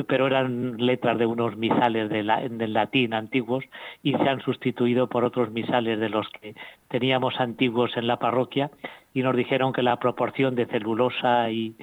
pero 0.06 0.26
eran 0.26 0.76
letras 0.78 1.18
de 1.18 1.26
unos 1.26 1.56
misales 1.56 2.08
de 2.08 2.22
del 2.22 2.72
latín 2.72 3.14
antiguos 3.14 3.64
y 4.02 4.12
se 4.12 4.28
han 4.28 4.40
sustituido 4.40 5.08
por 5.08 5.24
otros 5.24 5.50
misales 5.50 5.98
de 5.98 6.08
los 6.08 6.28
que 6.28 6.54
teníamos 6.88 7.40
antiguos 7.40 7.96
en 7.96 8.06
la 8.06 8.18
parroquia 8.18 8.70
y 9.12 9.22
nos 9.22 9.36
dijeron 9.36 9.72
que 9.72 9.82
la 9.82 9.96
proporción 9.96 10.54
de 10.54 10.66
celulosa 10.66 11.50
y, 11.50 11.74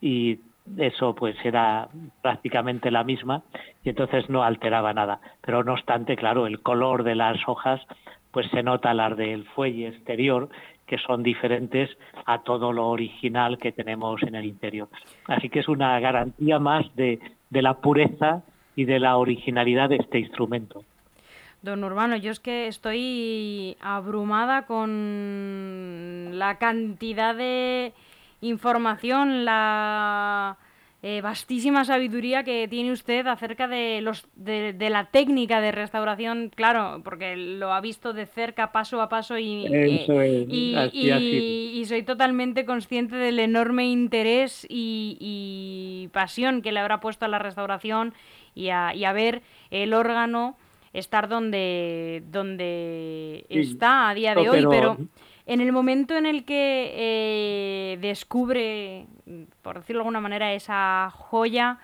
y 0.00 0.40
eso 0.78 1.14
pues 1.14 1.36
era 1.44 1.88
prácticamente 2.22 2.90
la 2.90 3.04
misma 3.04 3.42
y 3.84 3.90
entonces 3.90 4.28
no 4.28 4.42
alteraba 4.42 4.92
nada. 4.92 5.20
Pero 5.40 5.62
no 5.62 5.74
obstante, 5.74 6.16
claro, 6.16 6.46
el 6.46 6.60
color 6.60 7.04
de 7.04 7.14
las 7.14 7.38
hojas 7.46 7.80
pues 8.30 8.48
se 8.50 8.64
nota 8.64 8.94
las 8.94 9.16
del 9.16 9.44
fuelle 9.44 9.88
exterior 9.88 10.48
que 10.86 10.98
son 10.98 11.22
diferentes 11.22 11.90
a 12.26 12.42
todo 12.42 12.72
lo 12.72 12.88
original 12.88 13.58
que 13.58 13.72
tenemos 13.72 14.22
en 14.22 14.34
el 14.34 14.44
interior. 14.44 14.88
Así 15.26 15.48
que 15.48 15.60
es 15.60 15.68
una 15.68 15.98
garantía 16.00 16.58
más 16.58 16.84
de, 16.94 17.20
de 17.54 17.62
la 17.62 17.74
pureza 17.74 18.42
y 18.76 18.84
de 18.84 18.98
la 18.98 19.16
originalidad 19.16 19.88
de 19.88 19.96
este 19.96 20.18
instrumento. 20.18 20.84
Don 21.62 21.82
Urbano, 21.84 22.16
yo 22.16 22.30
es 22.32 22.40
que 22.40 22.66
estoy 22.66 23.76
abrumada 23.80 24.66
con 24.66 26.30
la 26.32 26.58
cantidad 26.58 27.34
de 27.34 27.94
información, 28.42 29.46
la 29.46 30.58
eh, 31.06 31.20
vastísima 31.20 31.84
sabiduría 31.84 32.44
que 32.44 32.66
tiene 32.66 32.90
usted 32.90 33.26
acerca 33.26 33.68
de, 33.68 34.00
los, 34.00 34.26
de, 34.36 34.74
la 34.88 35.04
técnica 35.10 35.60
de 35.60 35.70
restauración, 35.70 36.50
claro, 36.54 37.02
porque 37.04 37.36
lo 37.36 37.74
ha 37.74 37.82
visto 37.82 38.14
de 38.14 38.24
cerca, 38.24 38.72
paso 38.72 39.02
a 39.02 39.10
paso, 39.10 39.36
y, 39.36 39.66
y, 40.90 41.84
soy 41.86 42.04
totalmente 42.04 42.64
consciente 42.64 43.16
del 43.16 43.38
enorme 43.38 43.86
interés 43.86 44.66
y, 44.66 46.08
pasión 46.14 46.62
que 46.62 46.72
le 46.72 46.80
habrá 46.80 47.00
puesto 47.00 47.26
a 47.26 47.28
la 47.28 47.38
restauración 47.38 48.14
y 48.54 48.70
a, 48.70 48.88
a 48.88 49.12
ver 49.12 49.42
el 49.70 49.92
órgano 49.92 50.56
estar 50.94 51.28
donde, 51.28 52.22
donde 52.30 53.44
está 53.50 54.08
a 54.08 54.14
día 54.14 54.34
de 54.34 54.48
hoy, 54.48 54.64
pero... 54.70 54.96
en 55.46 55.60
el 55.60 55.72
momento 55.72 56.16
en 56.16 56.26
el 56.26 56.44
que 56.44 56.92
eh, 56.94 57.98
descubre, 58.00 59.06
por 59.62 59.78
decirlo 59.78 60.00
de 60.00 60.02
alguna 60.02 60.20
manera, 60.20 60.54
esa 60.54 61.10
joya, 61.10 61.78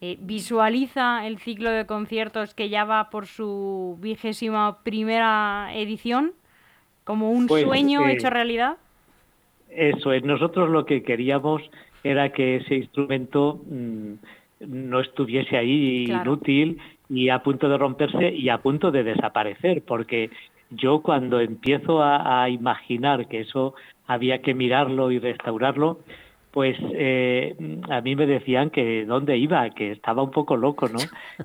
eh, 0.00 0.16
visualiza 0.20 1.26
el 1.26 1.38
ciclo 1.38 1.70
de 1.70 1.86
conciertos 1.86 2.54
que 2.54 2.68
ya 2.68 2.84
va 2.84 3.10
por 3.10 3.26
su 3.26 3.98
vigésima 4.00 4.82
primera 4.82 5.70
edición, 5.74 6.32
como 7.04 7.30
un 7.30 7.46
pues, 7.46 7.64
sueño 7.64 8.06
eh, 8.06 8.12
hecho 8.12 8.30
realidad. 8.30 8.76
Eso 9.70 10.12
es, 10.12 10.24
nosotros 10.24 10.70
lo 10.70 10.86
que 10.86 11.02
queríamos 11.02 11.62
era 12.02 12.30
que 12.30 12.56
ese 12.56 12.76
instrumento 12.76 13.60
mm, 13.68 14.12
no 14.60 15.00
estuviese 15.00 15.56
ahí 15.56 16.04
inútil 16.04 16.78
y 17.10 17.28
a 17.28 17.40
punto 17.40 17.68
de 17.68 17.76
romperse 17.76 18.30
y 18.30 18.48
a 18.48 18.58
punto 18.58 18.90
de 18.90 19.04
desaparecer, 19.04 19.82
porque 19.82 20.30
yo 20.70 21.02
cuando 21.02 21.40
empiezo 21.40 22.02
a, 22.02 22.48
imaginar 22.48 23.28
que 23.28 23.40
eso 23.40 23.74
había 24.06 24.42
que 24.42 24.54
mirarlo 24.54 25.10
y 25.10 25.18
restaurarlo, 25.18 26.00
pues 26.50 26.76
eh, 26.94 27.54
a 27.90 28.00
mí 28.00 28.16
me 28.16 28.26
decían 28.26 28.70
que 28.70 29.04
dónde 29.04 29.36
iba, 29.36 29.68
que 29.70 29.92
estaba 29.92 30.22
un 30.22 30.30
poco 30.30 30.56
loco, 30.56 30.88
¿no? 30.88 30.98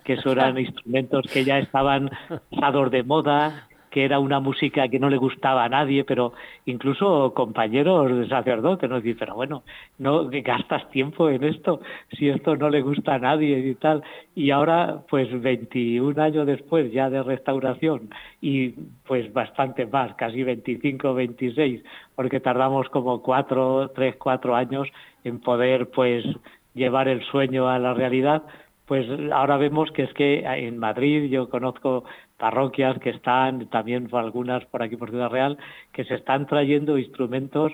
Que 0.04 0.14
eso 0.14 0.32
eran 0.32 0.58
instrumentos 0.60 1.26
que 1.32 1.44
ya 1.44 1.60
estaban 1.60 2.10
pasados 2.50 2.92
de 2.92 3.04
moda, 3.04 3.68
que 3.92 4.06
era 4.06 4.20
una 4.20 4.40
música 4.40 4.88
que 4.88 5.00
no 5.00 5.10
le 5.10 5.18
gustaba 5.18 5.66
a 5.66 5.70
nadie, 5.70 6.04
pero 6.06 6.34
incluso 6.66 7.34
compañeros 7.36 8.18
de 8.18 8.28
sacerdotes 8.28 8.90
nos 8.90 9.04
dicen, 9.04 9.20
pero 9.20 9.36
bueno, 9.36 9.64
no 10.00 10.30
gastas 10.32 10.90
tiempo 10.90 11.30
en 11.30 11.44
esto, 11.44 11.82
si 12.18 12.30
esto 12.30 12.56
no 12.56 12.70
le 12.70 12.82
gusta 12.82 13.16
a 13.16 13.20
nadie 13.20 13.60
y 13.60 13.76
tal. 13.76 14.02
Y 14.34 14.52
ahora, 14.52 15.02
pues 15.10 15.30
21 15.42 16.20
años 16.20 16.48
después 16.48 16.92
ya 16.92 17.10
de 17.10 17.22
restauración 17.22 18.10
y 18.42 18.70
pues 19.06 19.32
bastante 19.34 19.86
más, 19.86 20.16
casi 20.16 20.42
25, 20.42 21.14
26, 21.14 21.84
porque 22.16 22.40
tardamos 22.40 22.88
como 22.90 23.22
cuatro, 23.22 23.92
tres, 23.94 24.16
cuatro 24.16 24.56
años 24.56 24.88
en 25.26 25.40
poder 25.40 25.90
pues 25.92 26.26
llevar 26.74 27.10
el 27.10 27.22
sueño 27.26 27.68
a 27.68 27.78
la 27.78 27.94
realidad, 27.94 28.44
pues 28.86 29.08
ahora 29.32 29.58
vemos 29.58 29.92
que 29.92 30.04
es 30.04 30.14
que 30.14 30.40
en 30.40 30.78
Madrid 30.78 31.30
yo 31.30 31.50
conozco 31.50 32.04
parroquias 32.42 32.98
que 32.98 33.12
están, 33.12 33.68
también 33.68 34.10
algunas 34.14 34.66
por 34.66 34.82
aquí 34.82 34.96
por 34.96 35.12
Ciudad 35.12 35.30
Real, 35.30 35.60
que 35.94 36.04
se 36.06 36.16
están 36.16 36.48
trayendo 36.48 36.98
instrumentos 36.98 37.72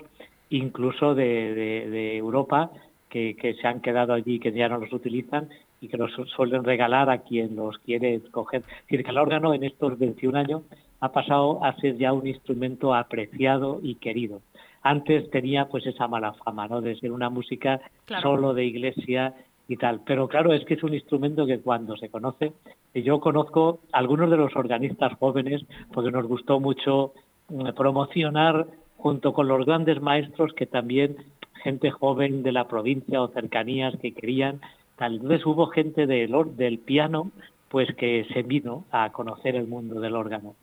incluso 0.50 1.14
de, 1.14 2.18
Europa 2.18 2.70
que, 3.08 3.56
se 3.58 3.66
han 3.66 3.80
quedado 3.80 4.12
allí, 4.12 4.38
que 4.38 4.52
ya 4.52 4.68
no 4.68 4.76
los 4.76 4.92
utilizan 4.92 5.48
y 5.80 5.88
que 5.88 5.96
los 5.96 6.12
suelen 6.36 6.64
regalar 6.64 7.08
a 7.08 7.22
quien 7.22 7.56
los 7.56 7.78
quiere 7.78 8.16
escoger. 8.16 8.60
Es 8.60 8.82
decir, 8.82 9.04
que 9.04 9.10
el 9.10 9.16
órgano 9.16 9.54
en 9.54 9.64
estos 9.64 9.98
21 9.98 10.38
años 10.38 10.62
ha 11.00 11.12
pasado 11.12 11.64
a 11.64 11.74
ser 11.76 11.96
ya 11.96 12.12
un 12.12 12.26
instrumento 12.26 12.94
apreciado 12.94 13.80
y 13.82 13.94
querido. 13.94 14.42
Antes 14.82 15.30
tenía 15.30 15.64
pues 15.64 15.86
esa 15.86 16.08
mala 16.08 16.34
fama, 16.44 16.68
¿no? 16.68 16.82
De 16.82 16.94
ser 16.96 17.12
una 17.12 17.30
música 17.30 17.80
solo 18.20 18.52
de 18.52 18.66
iglesia 18.66 19.34
y 19.68 19.76
tal. 19.76 20.00
Pero 20.04 20.26
claro, 20.28 20.52
es 20.52 20.64
que 20.64 20.74
es 20.74 20.82
un 20.82 20.94
instrumento 20.94 21.46
que 21.46 21.60
cuando 21.60 21.96
se 21.96 22.08
conoce, 22.08 22.52
y 22.94 23.02
yo 23.02 23.20
conozco 23.20 23.80
algunos 23.92 24.30
de 24.30 24.38
los 24.38 24.56
organistas 24.56 25.12
jóvenes, 25.18 25.62
porque 25.92 26.10
nos 26.10 26.26
gustó 26.26 26.58
mucho 26.58 27.12
mm, 27.50 27.68
promocionar 27.76 28.66
junto 28.96 29.32
con 29.32 29.46
los 29.46 29.64
grandes 29.64 30.00
maestros 30.00 30.54
que 30.54 30.66
también 30.66 31.16
gente 31.62 31.90
joven 31.90 32.42
de 32.42 32.52
la 32.52 32.66
provincia 32.66 33.22
o 33.22 33.28
cercanías 33.28 33.94
que 34.00 34.12
querían. 34.12 34.60
Tal 34.96 35.20
vez 35.20 35.44
hubo 35.46 35.66
gente 35.66 36.06
del, 36.06 36.34
del 36.56 36.78
piano 36.78 37.30
pues 37.68 37.94
que 37.96 38.26
se 38.32 38.42
vino 38.42 38.84
a 38.90 39.12
conocer 39.12 39.54
el 39.54 39.68
mundo 39.68 40.00
del 40.00 40.16
órgano 40.16 40.54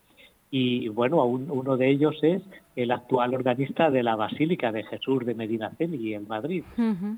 y 0.57 0.87
bueno, 0.87 1.25
uno 1.25 1.75
de 1.75 1.89
ellos 1.89 2.15
es 2.21 2.41
el 2.77 2.91
actual 2.91 3.33
organista 3.33 3.91
de 3.91 4.03
la 4.03 4.15
Basílica 4.15 4.71
de 4.71 4.83
Jesús 4.83 5.25
de 5.25 5.35
Medinaceli 5.35 6.13
en 6.13 6.29
Madrid, 6.29 6.63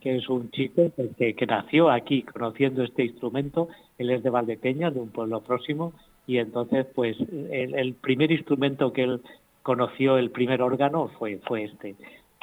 que 0.01 0.15
es 0.15 0.27
un 0.27 0.50
chico 0.50 0.91
que, 1.15 1.36
que, 1.36 1.46
nació 1.46 1.91
aquí 1.91 2.24
conociendo 2.24 2.82
este 2.82 3.06
instrumento, 3.06 3.67
él 4.00 4.10
es 4.10 4.24
de 4.24 4.32
Valdepeñas, 4.32 4.96
de 4.96 5.01
un 5.01 5.10
pueblo 5.10 5.41
próximo, 5.41 5.94
y 6.25 6.39
entonces 6.39 6.88
pues 6.96 7.15
el, 7.51 7.94
primer 7.94 8.32
instrumento 8.32 8.91
que 8.91 9.03
él 9.03 9.22
conoció, 9.62 10.17
el 10.17 10.32
primer 10.32 10.63
órgano, 10.63 11.10
fue, 11.20 11.38
fue 11.46 11.65
este. 11.65 11.94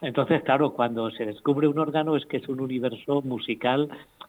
Entonces, 0.01 0.45
claro, 0.45 0.75
cuando 0.75 1.11
se 1.11 1.27
descubre 1.27 1.67
un 1.67 1.81
órgano 1.81 2.17
es 2.17 2.25
que 2.27 2.37
es 2.37 2.49
un 2.49 2.61
universo 2.61 3.21
musical 3.23 3.89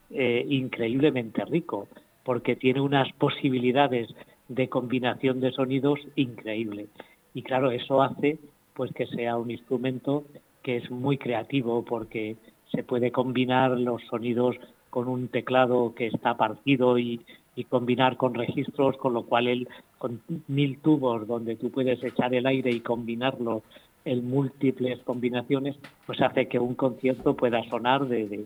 eh, 0.09 0.43
increíblemente 0.49 1.45
rico, 1.45 1.87
porque 2.23 2.55
tiene 2.55 2.81
unas 2.81 3.11
posibilidades 3.13 4.09
de 4.47 4.69
combinación 4.69 5.39
de 5.39 5.51
sonidos 5.51 5.99
increíble. 6.15 6.87
Y 7.33 7.41
claro, 7.41 7.71
eso 7.71 8.01
hace 8.01 8.39
pues 8.73 8.91
que 8.93 9.07
sea 9.07 9.37
un 9.37 9.51
instrumento 9.51 10.25
que 10.61 10.77
es 10.77 10.91
muy 10.91 11.17
creativo 11.17 11.83
porque 11.83 12.35
se 12.71 12.83
puede 12.83 13.11
combinar 13.11 13.71
los 13.71 14.01
sonidos 14.09 14.57
con 14.89 15.07
un 15.07 15.27
teclado 15.27 15.93
que 15.95 16.07
está 16.07 16.35
partido 16.35 16.97
y, 16.97 17.21
combinar 17.69 18.17
con 18.17 18.33
registros, 18.33 18.97
con 18.97 19.13
lo 19.13 19.23
cual 19.23 19.47
él, 19.47 19.67
con 19.97 20.21
mil 20.47 20.77
tubos 20.79 21.25
donde 21.25 21.55
tú 21.55 21.71
puedes 21.71 22.03
echar 22.03 22.33
el 22.33 22.45
aire 22.45 22.69
y 22.69 22.81
combinarlo 22.81 23.63
en 24.03 24.29
múltiples 24.29 24.99
combinaciones, 25.03 25.77
pues 26.05 26.19
hace 26.21 26.47
que 26.49 26.59
un 26.59 26.75
concierto 26.75 27.33
pueda 27.33 27.63
sonar 27.69 28.07
de 28.07 28.45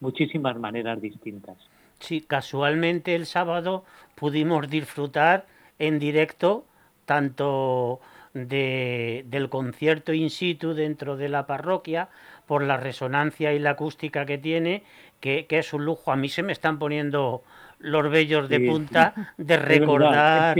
muchísimas 0.00 0.56
maneras 0.56 1.00
distintas. 1.00 1.56
Sí, 2.04 2.20
casualmente 2.20 3.14
el 3.14 3.24
sábado 3.24 3.82
pudimos 4.14 4.68
disfrutar 4.68 5.46
en 5.78 5.98
directo 5.98 6.66
tanto 7.06 7.98
de, 8.34 9.24
del 9.28 9.48
concierto 9.48 10.12
in 10.12 10.28
situ 10.28 10.74
dentro 10.74 11.16
de 11.16 11.30
la 11.30 11.46
parroquia 11.46 12.08
por 12.46 12.62
la 12.62 12.76
resonancia 12.76 13.54
y 13.54 13.58
la 13.58 13.70
acústica 13.70 14.26
que 14.26 14.36
tiene, 14.36 14.82
que, 15.20 15.46
es 15.48 15.72
un 15.72 15.86
lujo. 15.86 16.12
A 16.12 16.16
mí 16.16 16.28
se 16.28 16.42
me 16.42 16.52
están 16.52 16.78
poniendo 16.78 17.42
los 17.78 18.10
vellos 18.10 18.50
de 18.50 18.60
punta 18.60 19.32
de 19.38 19.56
recordar, 19.56 20.58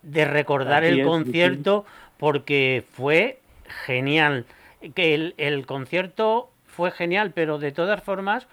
de 0.00 0.24
recordar 0.24 0.84
el 0.84 1.04
concierto 1.04 1.84
porque 2.16 2.82
fue 2.92 3.40
genial. 3.84 4.46
Que 4.94 5.14
el, 5.14 5.34
el 5.36 5.66
concierto 5.66 6.50
fue 6.66 6.92
genial, 6.92 7.32
pero 7.34 7.58
de 7.58 7.72
todas 7.72 8.02
formas 8.02 8.48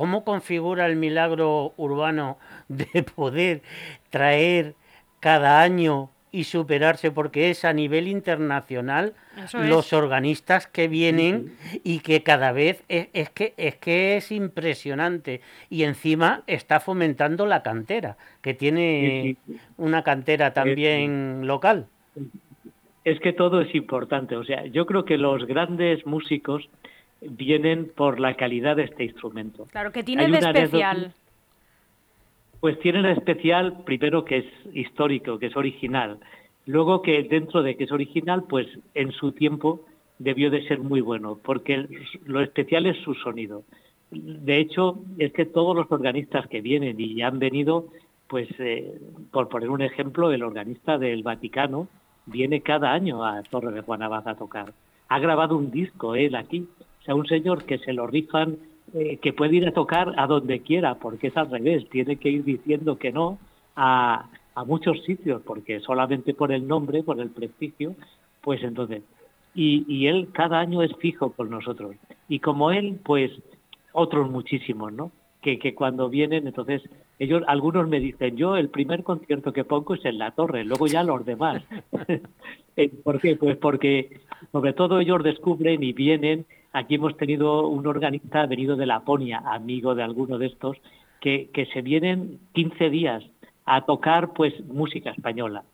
¿Cómo 0.00 0.24
configura 0.24 0.86
el 0.86 0.96
milagro 0.96 1.74
urbano 1.76 2.38
de 2.68 3.02
poder 3.14 3.60
traer 4.08 4.74
cada 5.20 5.60
año 5.60 6.08
y 6.32 6.44
superarse 6.44 7.10
porque 7.10 7.50
es 7.50 7.66
a 7.66 7.74
nivel 7.74 8.08
internacional 8.08 9.12
los 9.52 9.92
organistas 9.92 10.66
que 10.66 10.88
vienen 10.88 11.52
y 11.84 11.98
que 11.98 12.22
cada 12.22 12.50
vez 12.52 12.82
es, 12.88 13.28
que 13.28 13.52
es 13.58 13.76
que 13.76 14.16
es 14.16 14.32
impresionante. 14.32 15.42
Y 15.68 15.82
encima 15.82 16.44
está 16.46 16.80
fomentando 16.80 17.44
la 17.44 17.62
cantera 17.62 18.16
que 18.40 18.54
tiene 18.54 19.36
una 19.76 20.02
cantera 20.02 20.54
también 20.54 21.46
local. 21.46 21.88
Es 23.04 23.20
que 23.20 23.34
todo 23.34 23.60
es 23.60 23.74
importante. 23.74 24.34
O 24.36 24.44
sea 24.44 24.64
yo 24.64 24.86
creo 24.86 25.04
que 25.04 25.18
los 25.18 25.44
grandes 25.44 26.06
músicos 26.06 26.70
vienen 27.20 27.90
por 27.94 28.20
la 28.20 28.34
calidad 28.34 28.76
de 28.76 28.84
este 28.84 29.04
instrumento. 29.04 29.66
Claro, 29.70 29.92
que 29.92 30.02
tiene 30.02 30.28
de 30.28 30.38
especial. 30.38 31.14
Pues 32.60 32.78
tiene 32.80 33.02
de 33.02 33.12
especial, 33.12 33.84
primero 33.84 34.24
que 34.24 34.38
es 34.38 34.46
histórico, 34.74 35.38
que 35.38 35.46
es 35.46 35.56
original. 35.56 36.18
Luego 36.66 37.02
que 37.02 37.22
dentro 37.22 37.62
de 37.62 37.76
que 37.76 37.84
es 37.84 37.92
original, 37.92 38.44
pues 38.48 38.66
en 38.94 39.12
su 39.12 39.32
tiempo 39.32 39.86
debió 40.18 40.50
de 40.50 40.66
ser 40.68 40.80
muy 40.80 41.00
bueno, 41.00 41.38
porque 41.42 41.86
lo 42.26 42.42
especial 42.42 42.86
es 42.86 42.98
su 42.98 43.14
sonido. 43.14 43.64
De 44.10 44.58
hecho, 44.58 44.98
es 45.18 45.32
que 45.32 45.46
todos 45.46 45.74
los 45.74 45.90
organistas 45.90 46.46
que 46.48 46.60
vienen 46.60 47.00
y 47.00 47.22
han 47.22 47.38
venido, 47.38 47.86
pues 48.28 48.48
eh, 48.58 49.00
por 49.30 49.48
poner 49.48 49.70
un 49.70 49.80
ejemplo, 49.80 50.30
el 50.30 50.42
organista 50.42 50.98
del 50.98 51.22
Vaticano 51.22 51.88
viene 52.26 52.60
cada 52.60 52.92
año 52.92 53.24
a 53.24 53.42
Torre 53.44 53.72
de 53.72 53.80
Juanabaz 53.80 54.26
a 54.26 54.34
tocar. 54.34 54.74
Ha 55.08 55.18
grabado 55.18 55.56
un 55.56 55.70
disco 55.70 56.14
él 56.14 56.34
aquí 56.34 56.68
o 57.00 57.04
sea, 57.04 57.14
un 57.14 57.26
señor 57.26 57.64
que 57.64 57.78
se 57.78 57.92
lo 57.92 58.06
rifan, 58.06 58.58
eh, 58.94 59.18
que 59.18 59.32
puede 59.32 59.56
ir 59.56 59.68
a 59.68 59.72
tocar 59.72 60.12
a 60.16 60.26
donde 60.26 60.60
quiera, 60.60 60.96
porque 60.96 61.28
es 61.28 61.36
al 61.36 61.50
revés, 61.50 61.88
tiene 61.90 62.16
que 62.16 62.30
ir 62.30 62.44
diciendo 62.44 62.98
que 62.98 63.12
no 63.12 63.38
a, 63.76 64.28
a 64.54 64.64
muchos 64.64 65.02
sitios, 65.04 65.42
porque 65.42 65.80
solamente 65.80 66.34
por 66.34 66.52
el 66.52 66.66
nombre, 66.66 67.02
por 67.02 67.20
el 67.20 67.30
prestigio, 67.30 67.94
pues 68.40 68.62
entonces, 68.62 69.02
y, 69.54 69.84
y 69.88 70.06
él 70.06 70.28
cada 70.32 70.58
año 70.58 70.82
es 70.82 70.94
fijo 70.96 71.32
con 71.32 71.50
nosotros. 71.50 71.96
Y 72.28 72.40
como 72.40 72.70
él, 72.70 72.98
pues 73.02 73.30
otros 73.92 74.30
muchísimos, 74.30 74.92
¿no? 74.92 75.10
Que, 75.42 75.58
que 75.58 75.74
cuando 75.74 76.08
vienen, 76.08 76.46
entonces, 76.46 76.82
ellos, 77.18 77.42
algunos 77.46 77.88
me 77.88 77.98
dicen, 77.98 78.36
yo 78.36 78.56
el 78.56 78.68
primer 78.68 79.02
concierto 79.02 79.52
que 79.52 79.64
pongo 79.64 79.94
es 79.94 80.04
en 80.04 80.18
la 80.18 80.32
torre, 80.32 80.64
luego 80.64 80.86
ya 80.86 81.02
los 81.02 81.24
demás. 81.24 81.62
Eh, 82.76 82.88
¿Por 82.88 83.20
qué? 83.20 83.34
Pues 83.34 83.56
porque 83.56 84.20
sobre 84.52 84.72
todo 84.72 85.00
ellos 85.00 85.22
descubren 85.24 85.82
y 85.82 85.92
vienen, 85.92 86.46
aquí 86.72 86.96
hemos 86.96 87.16
tenido 87.16 87.68
un 87.68 87.86
organista 87.86 88.46
venido 88.46 88.76
de 88.76 88.86
Laponia, 88.86 89.42
amigo 89.44 89.94
de 89.94 90.02
alguno 90.02 90.38
de 90.38 90.46
estos, 90.46 90.76
que, 91.20 91.50
que 91.52 91.66
se 91.66 91.82
vienen 91.82 92.38
15 92.54 92.90
días 92.90 93.24
a 93.66 93.82
tocar 93.82 94.32
pues 94.32 94.54
música 94.66 95.10
española, 95.10 95.64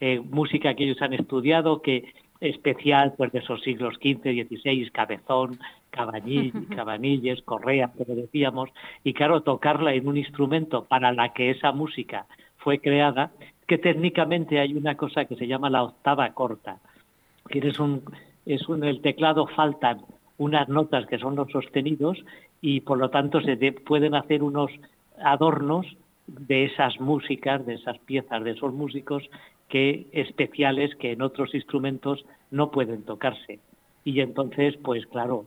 eh, 0.00 0.20
música 0.20 0.74
que 0.74 0.84
ellos 0.84 1.00
han 1.00 1.14
estudiado, 1.14 1.80
que 1.80 2.12
especial 2.40 3.14
pues 3.16 3.32
de 3.32 3.38
esos 3.38 3.62
siglos 3.62 3.94
XV, 3.96 4.22
XVI, 4.22 4.90
Cabezón, 4.90 5.58
Cabanilles, 5.90 7.42
Correa, 7.42 7.90
como 7.96 8.14
decíamos, 8.14 8.70
y 9.02 9.14
claro, 9.14 9.40
tocarla 9.42 9.94
en 9.94 10.06
un 10.06 10.18
instrumento 10.18 10.84
para 10.84 11.12
la 11.12 11.32
que 11.32 11.50
esa 11.50 11.72
música 11.72 12.26
fue 12.58 12.80
creada, 12.80 13.30
que 13.66 13.78
técnicamente 13.78 14.60
hay 14.60 14.74
una 14.74 14.96
cosa 14.96 15.24
que 15.24 15.36
se 15.36 15.46
llama 15.46 15.70
la 15.70 15.84
octava 15.84 16.30
corta, 16.34 16.78
que 17.48 17.60
es 17.60 17.78
un, 17.78 18.02
es 18.44 18.68
un, 18.68 18.84
el 18.84 19.00
teclado 19.00 19.46
faltan 19.46 20.00
unas 20.38 20.68
notas 20.68 21.06
que 21.06 21.18
son 21.18 21.36
los 21.36 21.50
sostenidos 21.50 22.18
y 22.60 22.80
por 22.80 22.98
lo 22.98 23.10
tanto 23.10 23.40
se 23.40 23.56
pueden 23.72 24.14
hacer 24.14 24.42
unos 24.42 24.70
adornos 25.22 25.86
de 26.26 26.64
esas 26.64 27.00
músicas, 27.00 27.64
de 27.64 27.74
esas 27.74 27.98
piezas, 28.00 28.42
de 28.44 28.50
esos 28.52 28.72
músicos 28.72 29.22
que 29.68 30.06
especiales 30.12 30.94
que 30.96 31.12
en 31.12 31.22
otros 31.22 31.54
instrumentos 31.54 32.24
no 32.50 32.70
pueden 32.70 33.02
tocarse. 33.02 33.60
Y 34.04 34.20
entonces, 34.20 34.76
pues 34.82 35.06
claro, 35.06 35.46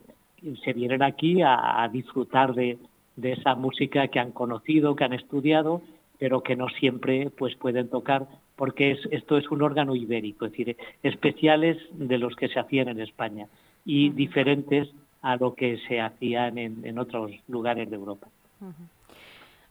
se 0.64 0.72
vienen 0.72 1.02
aquí 1.02 1.40
a, 1.42 1.88
disfrutar 1.92 2.54
de, 2.54 2.78
de, 3.16 3.32
esa 3.32 3.54
música 3.54 4.08
que 4.08 4.18
han 4.18 4.32
conocido, 4.32 4.96
que 4.96 5.04
han 5.04 5.12
estudiado, 5.12 5.82
pero 6.18 6.42
que 6.42 6.56
no 6.56 6.68
siempre 6.68 7.30
pues 7.30 7.56
pueden 7.56 7.88
tocar 7.88 8.26
porque 8.56 8.90
es, 8.90 8.98
esto 9.10 9.38
es 9.38 9.50
un 9.50 9.62
órgano 9.62 9.96
ibérico, 9.96 10.44
es 10.44 10.52
decir, 10.52 10.76
especiales 11.02 11.78
de 11.92 12.18
los 12.18 12.36
que 12.36 12.48
se 12.48 12.58
hacían 12.58 12.88
en 12.88 13.00
España 13.00 13.48
y 13.84 14.10
diferentes 14.10 14.88
a 15.22 15.36
lo 15.36 15.54
que 15.54 15.78
se 15.88 16.00
hacían 16.00 16.58
en, 16.58 16.84
en 16.84 16.98
otros 16.98 17.30
lugares 17.48 17.90
de 17.90 17.96
Europa. 17.96 18.28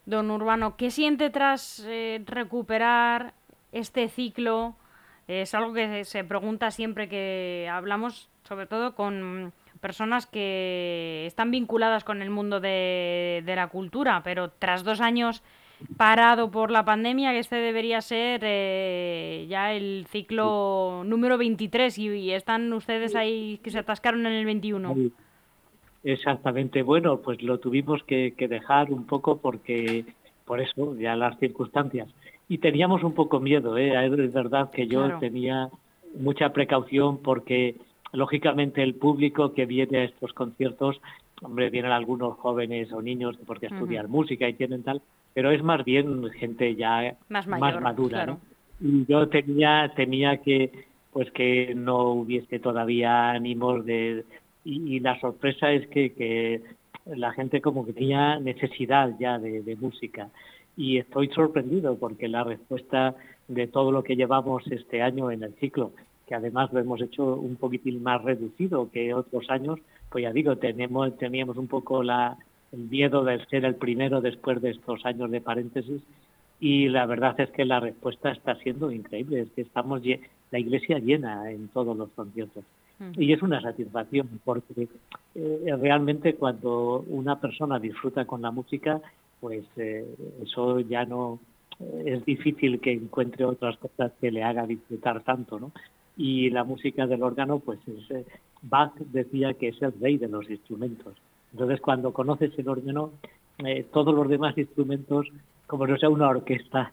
Don 0.06 0.30
Urbano, 0.30 0.76
¿qué 0.76 0.90
siente 0.90 1.30
tras 1.30 1.84
eh, 1.86 2.22
recuperar 2.26 3.34
este 3.72 4.08
ciclo? 4.08 4.74
Es 5.28 5.54
algo 5.54 5.72
que 5.72 6.04
se 6.04 6.24
pregunta 6.24 6.70
siempre 6.70 7.08
que 7.08 7.68
hablamos, 7.70 8.28
sobre 8.42 8.66
todo 8.66 8.94
con 8.94 9.52
personas 9.80 10.26
que 10.26 11.24
están 11.26 11.50
vinculadas 11.50 12.04
con 12.04 12.22
el 12.22 12.30
mundo 12.30 12.60
de, 12.60 13.42
la 13.46 13.68
cultura, 13.68 14.22
pero 14.24 14.50
tras 14.50 14.84
dos 14.84 15.00
años 15.00 15.42
parado 15.96 16.50
por 16.50 16.70
la 16.70 16.84
pandemia, 16.84 17.32
que 17.32 17.38
este 17.38 17.56
debería 17.56 18.00
ser 18.00 18.40
eh, 18.44 19.46
ya 19.48 19.72
el 19.72 20.06
ciclo 20.08 21.02
número 21.04 21.38
23 21.38 21.98
y, 21.98 22.30
están 22.32 22.72
ustedes 22.72 23.14
ahí 23.14 23.58
que 23.62 23.70
se 23.70 23.78
atascaron 23.78 24.26
en 24.26 24.32
el 24.32 24.44
21. 24.44 24.94
Exactamente, 26.02 26.82
bueno, 26.82 27.18
pues 27.18 27.42
lo 27.42 27.58
tuvimos 27.58 28.02
que, 28.04 28.34
dejar 28.38 28.92
un 28.92 29.06
poco 29.06 29.38
porque, 29.38 30.04
por 30.44 30.60
eso, 30.60 30.96
ya 30.96 31.14
las 31.16 31.38
circunstancias. 31.38 32.08
Y 32.48 32.58
teníamos 32.58 33.02
un 33.04 33.12
poco 33.12 33.38
miedo, 33.38 33.76
¿eh? 33.76 33.92
es 34.04 34.32
verdad 34.32 34.70
que 34.70 34.86
yo 34.86 35.18
tenía 35.18 35.68
mucha 36.18 36.52
precaución 36.52 37.18
porque, 37.18 37.76
lógicamente, 38.12 38.82
el 38.82 38.94
público 38.94 39.52
que 39.52 39.66
viene 39.66 39.98
a 39.98 40.04
estos 40.04 40.32
conciertos, 40.32 41.00
hombre, 41.42 41.70
vienen 41.70 41.92
algunos 41.92 42.38
jóvenes 42.38 42.92
o 42.92 43.02
niños 43.02 43.36
porque 43.46 43.66
estudian 43.66 44.10
música 44.10 44.48
y 44.48 44.54
tienen 44.54 44.82
tal, 44.82 45.02
pero 45.34 45.50
es 45.50 45.62
más 45.62 45.84
bien 45.84 46.28
gente 46.30 46.74
ya 46.76 47.16
más, 47.28 47.46
madura. 47.46 48.36
Y 48.80 49.04
yo 49.06 49.28
tenía, 49.28 49.92
tenía 49.94 50.38
que, 50.38 50.70
pues 51.12 51.30
que 51.32 51.74
no 51.74 52.12
hubiese 52.12 52.58
todavía 52.58 53.30
ánimos 53.30 53.84
de 53.84 54.24
y, 54.64 55.00
la 55.00 55.18
sorpresa 55.20 55.72
es 55.72 55.86
que, 55.88 56.62
la 57.06 57.32
gente 57.32 57.60
como 57.60 57.84
que 57.84 57.92
tenía 57.92 58.38
necesidad 58.38 59.16
ya 59.18 59.38
de, 59.38 59.76
música 59.80 60.28
y 60.76 60.98
estoy 60.98 61.28
sorprendido 61.28 61.96
porque 61.98 62.28
la 62.28 62.44
respuesta 62.44 63.16
de 63.48 63.66
todo 63.66 63.90
lo 63.90 64.04
que 64.04 64.16
llevamos 64.16 64.64
este 64.70 65.02
año 65.02 65.30
en 65.30 65.42
el 65.42 65.54
ciclo, 65.54 65.92
que 66.26 66.34
además 66.34 66.72
lo 66.72 66.78
hemos 66.78 67.00
hecho 67.00 67.34
un 67.34 67.56
poquitín 67.56 68.02
más 68.02 68.22
reducido 68.22 68.90
que 68.90 69.12
otros 69.14 69.48
años, 69.50 69.80
pues 70.10 70.22
ya 70.22 70.32
digo, 70.32 70.56
tenemos, 70.56 71.16
teníamos 71.18 71.56
un 71.56 71.66
poco 71.66 72.02
la, 72.02 72.36
el 72.72 72.80
miedo 72.88 73.24
de 73.24 73.44
ser 73.46 73.64
el 73.64 73.74
primero 73.74 74.20
después 74.20 74.60
de 74.62 74.70
estos 74.70 75.04
años 75.04 75.30
de 75.30 75.40
paréntesis 75.40 76.02
y 76.60 76.88
la 76.88 77.06
verdad 77.06 77.40
es 77.40 77.50
que 77.50 77.64
la 77.64 77.80
respuesta 77.80 78.30
está 78.30 78.54
siendo 78.56 78.92
increíble, 78.92 79.40
es 79.40 79.50
que 79.50 79.62
estamos 79.62 80.02
la 80.50 80.58
iglesia 80.58 80.98
llena 80.98 81.50
en 81.50 81.68
todos 81.68 81.96
los 81.96 82.10
conciertos. 82.10 82.64
Y 83.16 83.32
es 83.32 83.40
una 83.40 83.62
satisfacción 83.62 84.28
porque 84.44 84.86
eh, 85.34 85.76
realmente 85.80 86.34
cuando 86.34 87.02
una 87.08 87.40
persona 87.40 87.78
disfruta 87.78 88.26
con 88.26 88.42
la 88.42 88.50
música, 88.50 89.00
pues 89.40 89.64
eh, 89.76 90.04
eso 90.42 90.80
ya 90.80 91.06
no 91.06 91.38
eh, 91.80 92.02
es 92.06 92.24
difícil 92.26 92.78
que 92.78 92.92
encuentre 92.92 93.46
otras 93.46 93.78
cosas 93.78 94.12
que 94.20 94.30
le 94.30 94.42
haga 94.42 94.66
disfrutar 94.66 95.22
tanto, 95.22 95.58
¿no? 95.58 95.72
Y 96.18 96.50
la 96.50 96.64
música 96.64 97.06
del 97.06 97.22
órgano, 97.22 97.60
pues 97.60 97.78
es, 97.88 98.26
Bach 98.60 98.94
decía 98.98 99.54
que 99.54 99.68
es 99.68 99.80
el 99.80 99.98
rey 99.98 100.18
de 100.18 100.28
los 100.28 100.50
instrumentos. 100.50 101.14
Entonces, 101.52 101.80
cuando 101.80 102.12
conoces 102.12 102.56
el 102.58 102.68
órgano, 102.68 103.12
todos 103.92 104.14
los 104.14 104.28
demás 104.28 104.56
instrumentos, 104.56 105.26
como 105.66 105.86
no 105.86 105.96
sea 105.98 106.08
una 106.08 106.28
orquesta, 106.28 106.90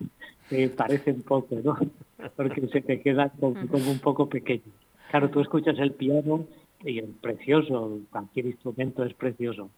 te 0.49 0.69
parecen 0.81 1.21
poco, 1.23 1.55
¿no? 1.63 1.77
Porque 2.35 2.67
se 2.67 2.81
te 2.81 3.01
quedan 3.01 3.31
como 3.39 3.59
un 3.91 3.99
poco 3.99 4.27
pequeños. 4.27 4.67
Claro, 5.09 5.29
tú 5.29 5.39
escuchas 5.39 5.77
el 5.79 5.91
piano 5.91 6.45
y 6.83 6.99
es 6.99 7.05
precioso, 7.21 7.99
cualquier 8.11 8.47
instrumento 8.47 9.03
es 9.03 9.13
precioso. 9.13 9.69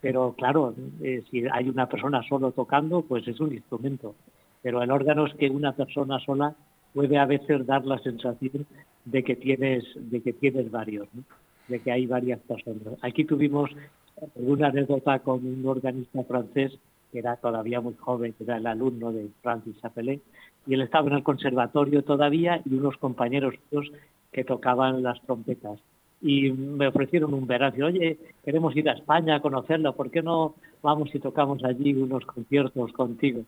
Pero 0.00 0.34
claro, 0.36 0.74
eh, 1.02 1.22
si 1.30 1.44
hay 1.50 1.68
una 1.68 1.88
persona 1.88 2.22
solo 2.28 2.52
tocando, 2.52 3.02
pues 3.02 3.26
es 3.26 3.40
un 3.40 3.54
instrumento. 3.54 4.14
Pero 4.62 4.82
el 4.82 4.90
órgano 4.90 5.26
es 5.26 5.34
que 5.34 5.48
una 5.48 5.72
persona 5.72 6.18
sola 6.20 6.54
puede 6.92 7.18
a 7.18 7.24
veces 7.24 7.66
dar 7.66 7.86
la 7.86 7.98
sensación 7.98 8.66
de 9.04 9.24
que 9.24 9.36
tienes, 9.36 9.84
de 9.96 10.20
que 10.20 10.32
tienes 10.32 10.70
varios, 10.70 11.08
de 11.68 11.80
que 11.80 11.90
hay 11.90 12.06
varias 12.06 12.40
personas. 12.40 12.98
Aquí 13.02 13.24
tuvimos 13.24 13.70
una 14.36 14.68
anécdota 14.68 15.18
con 15.20 15.46
un 15.46 15.66
organista 15.66 16.22
francés 16.24 16.78
que 17.14 17.20
era 17.20 17.36
todavía 17.36 17.80
muy 17.80 17.94
joven, 17.94 18.32
que 18.32 18.42
era 18.42 18.56
el 18.56 18.66
alumno 18.66 19.12
de 19.12 19.28
Francis 19.40 19.80
Chapelet, 19.80 20.20
y 20.66 20.74
él 20.74 20.80
estaba 20.80 21.06
en 21.06 21.14
el 21.14 21.22
conservatorio 21.22 22.02
todavía 22.02 22.60
y 22.64 22.74
unos 22.74 22.96
compañeros 22.96 23.54
que 24.32 24.42
tocaban 24.42 25.00
las 25.04 25.22
trompetas. 25.22 25.78
Y 26.20 26.50
me 26.50 26.88
ofrecieron 26.88 27.32
un 27.32 27.46
verano, 27.46 27.86
oye, 27.86 28.18
queremos 28.44 28.74
ir 28.74 28.88
a 28.88 28.94
España 28.94 29.36
a 29.36 29.40
conocerlo, 29.40 29.94
¿por 29.94 30.10
qué 30.10 30.22
no 30.22 30.56
vamos 30.82 31.14
y 31.14 31.20
tocamos 31.20 31.62
allí 31.62 31.94
unos 31.94 32.26
conciertos 32.26 32.92
contigo? 32.92 33.42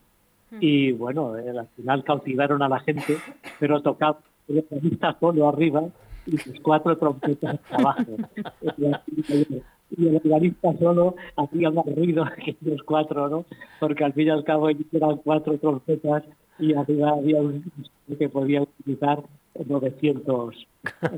Hmm. 0.53 0.59
Y 0.61 0.93
bueno, 0.93 1.33
al 1.33 1.67
final 1.75 2.05
cautivaron 2.05 2.63
a 2.63 2.69
la 2.69 2.79
gente, 2.79 3.17
pero 3.59 3.83
tocaba 3.83 4.21
el 4.47 4.59
organista 4.59 5.17
solo 5.19 5.49
arriba 5.49 5.89
y 6.25 6.37
los 6.37 6.61
cuatro 6.63 6.97
trompetas 6.97 7.59
abajo. 7.73 8.17
y 9.91 10.09
el 10.09 10.17
organista 10.17 10.77
solo 10.79 11.17
hacía 11.37 11.71
más 11.71 11.87
ruido 11.87 12.25
que 12.45 12.57
los 12.63 12.83
cuatro, 12.83 13.29
¿no? 13.29 13.45
Porque 13.81 14.05
al 14.05 14.13
fin 14.13 14.29
y 14.29 14.31
al 14.31 14.45
cabo 14.45 14.69
eran 14.69 15.17
cuatro 15.19 15.59
trompetas 15.59 16.25
y 16.59 16.75
arriba 16.75 17.11
había 17.11 17.41
un 17.41 17.71
que 18.19 18.29
podía 18.29 18.63
utilizar 18.63 19.23
900, 19.65 20.67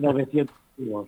900 0.01 0.57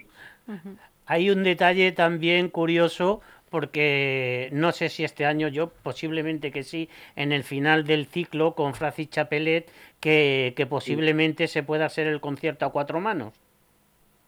Hay 1.07 1.31
un 1.31 1.43
detalle 1.43 1.93
también 1.93 2.49
curioso 2.49 3.21
porque 3.51 4.49
no 4.53 4.71
sé 4.71 4.89
si 4.89 5.03
este 5.03 5.27
año 5.27 5.49
yo, 5.49 5.71
posiblemente 5.83 6.53
que 6.53 6.63
sí, 6.63 6.89
en 7.17 7.33
el 7.33 7.43
final 7.43 7.85
del 7.85 8.07
ciclo 8.07 8.55
con 8.55 8.75
Francis 8.75 9.11
Chapelet, 9.11 9.69
que, 9.99 10.55
que 10.57 10.67
posiblemente 10.67 11.49
se 11.49 11.65
pueda 11.65 11.87
hacer 11.87 12.07
el 12.07 12.21
concierto 12.21 12.65
a 12.65 12.71
cuatro 12.71 13.01
manos. 13.01 13.35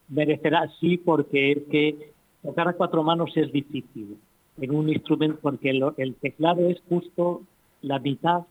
Merecerá, 0.09 0.69
sí, 0.81 0.97
porque 0.97 1.53
es 1.53 1.59
que 1.71 2.12
tocar 2.43 2.67
a 2.67 2.73
cuatro 2.73 3.03
manos 3.03 3.31
es 3.35 3.51
difícil 3.51 4.17
en 4.59 4.75
un 4.75 4.89
instrumento, 4.89 5.39
porque 5.41 5.71
el 5.97 6.15
teclado 6.15 6.67
es 6.69 6.79
justo 6.87 7.41
la 7.81 7.99
mitad 7.99 8.43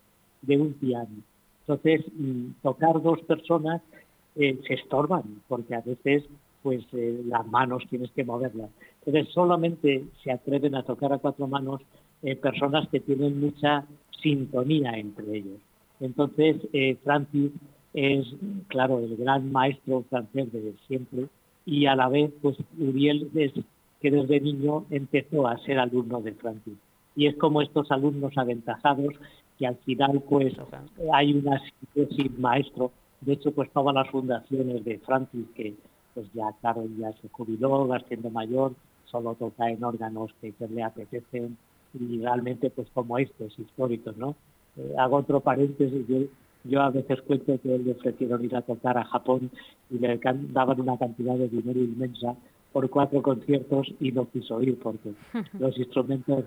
de 0.42 0.56
un 0.56 0.72
piano. 0.74 1.22
Entonces, 1.66 2.04
mm, 2.16 2.62
tocar 2.62 3.00
dos 3.02 3.20
personas 3.22 3.82
eh, 4.34 4.58
se 4.66 4.74
estorban, 4.74 5.42
porque 5.48 5.74
a 5.74 5.80
veces 5.80 6.24
pues 6.62 6.84
eh, 6.92 7.22
las 7.26 7.46
manos 7.48 7.82
tienes 7.90 8.10
que 8.12 8.24
moverlas. 8.24 8.70
Entonces 9.04 9.32
solamente 9.34 10.04
se 10.22 10.30
atreven 10.30 10.76
a 10.76 10.84
tocar 10.84 11.12
a 11.12 11.18
cuatro 11.18 11.46
manos 11.48 11.80
eh, 12.22 12.36
personas 12.36 12.88
que 12.88 13.00
tienen 13.00 13.40
mucha 13.40 13.84
sintonía 14.22 14.92
entre 14.92 15.38
ellos. 15.38 15.58
Entonces, 15.98 16.56
Francis 17.04 17.52
es, 17.94 18.26
claro, 18.68 18.98
el 19.00 19.16
gran 19.16 19.52
maestro 19.52 20.04
francés 20.08 20.52
de 20.52 20.74
siempre 20.88 21.26
y 21.64 21.86
a 21.86 21.94
la 21.94 22.08
vez, 22.08 22.32
pues 22.40 22.56
Uriel 22.78 23.28
es 23.34 23.52
que 24.02 24.10
desde 24.10 24.40
niño 24.40 24.84
empezó 24.90 25.46
a 25.46 25.56
ser 25.58 25.78
alumno 25.78 26.20
de 26.20 26.32
Francis. 26.32 26.74
Y 27.14 27.26
es 27.26 27.36
como 27.36 27.62
estos 27.62 27.90
alumnos 27.92 28.36
aventajados 28.36 29.14
que 29.58 29.66
al 29.66 29.76
final, 29.76 30.22
pues, 30.28 30.54
hay 31.12 31.34
una 31.34 31.60
síntesis 31.60 32.38
maestro. 32.38 32.90
De 33.20 33.34
hecho, 33.34 33.52
pues 33.52 33.70
todas 33.70 33.94
las 33.94 34.10
fundaciones 34.10 34.84
de 34.84 34.98
Francis, 34.98 35.46
que 35.54 35.74
pues 36.14 36.26
ya, 36.34 36.52
claro, 36.60 36.84
ya 36.98 37.12
se 37.12 37.28
jubiló, 37.28 37.86
va 37.86 38.00
siendo 38.00 38.28
mayor, 38.28 38.74
solo 39.04 39.34
toca 39.34 39.70
en 39.70 39.82
órganos 39.82 40.30
que, 40.40 40.52
le 40.68 40.82
apetecen 40.82 41.56
y 41.94 42.20
realmente, 42.20 42.70
pues 42.70 42.88
como 42.92 43.18
estos 43.18 43.58
históricos, 43.58 44.16
¿no? 44.16 44.34
Eh, 44.76 44.94
hago 44.98 45.16
otro 45.16 45.40
paréntesis, 45.40 46.06
yo 46.08 46.26
yo 46.64 46.80
a 46.80 46.90
veces 46.90 47.20
cuento 47.22 47.58
que 47.60 47.78
le 47.78 47.92
ofrecieron 47.92 48.44
ir 48.44 48.54
a 48.54 48.62
tocar 48.62 48.96
a 48.96 49.04
Japón 49.04 49.50
y 49.90 49.98
le 49.98 50.20
daban 50.52 50.80
una 50.80 50.96
cantidad 50.96 51.34
de 51.34 51.48
dinero 51.48 51.80
inmensa 51.80 52.36
por 52.72 52.88
cuatro 52.90 53.22
conciertos 53.22 53.92
y 54.00 54.12
no 54.12 54.28
quiso 54.30 54.62
ir 54.62 54.78
porque 54.78 55.12
los 55.58 55.76
instrumentos 55.78 56.44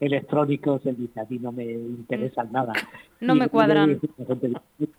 electrónicos, 0.00 0.84
él 0.86 0.96
dice, 0.96 1.20
a 1.20 1.26
mí 1.28 1.38
no 1.38 1.52
me 1.52 1.64
interesan 1.64 2.52
nada. 2.52 2.72
No 3.20 3.34
me 3.34 3.48
cuadran. 3.48 4.00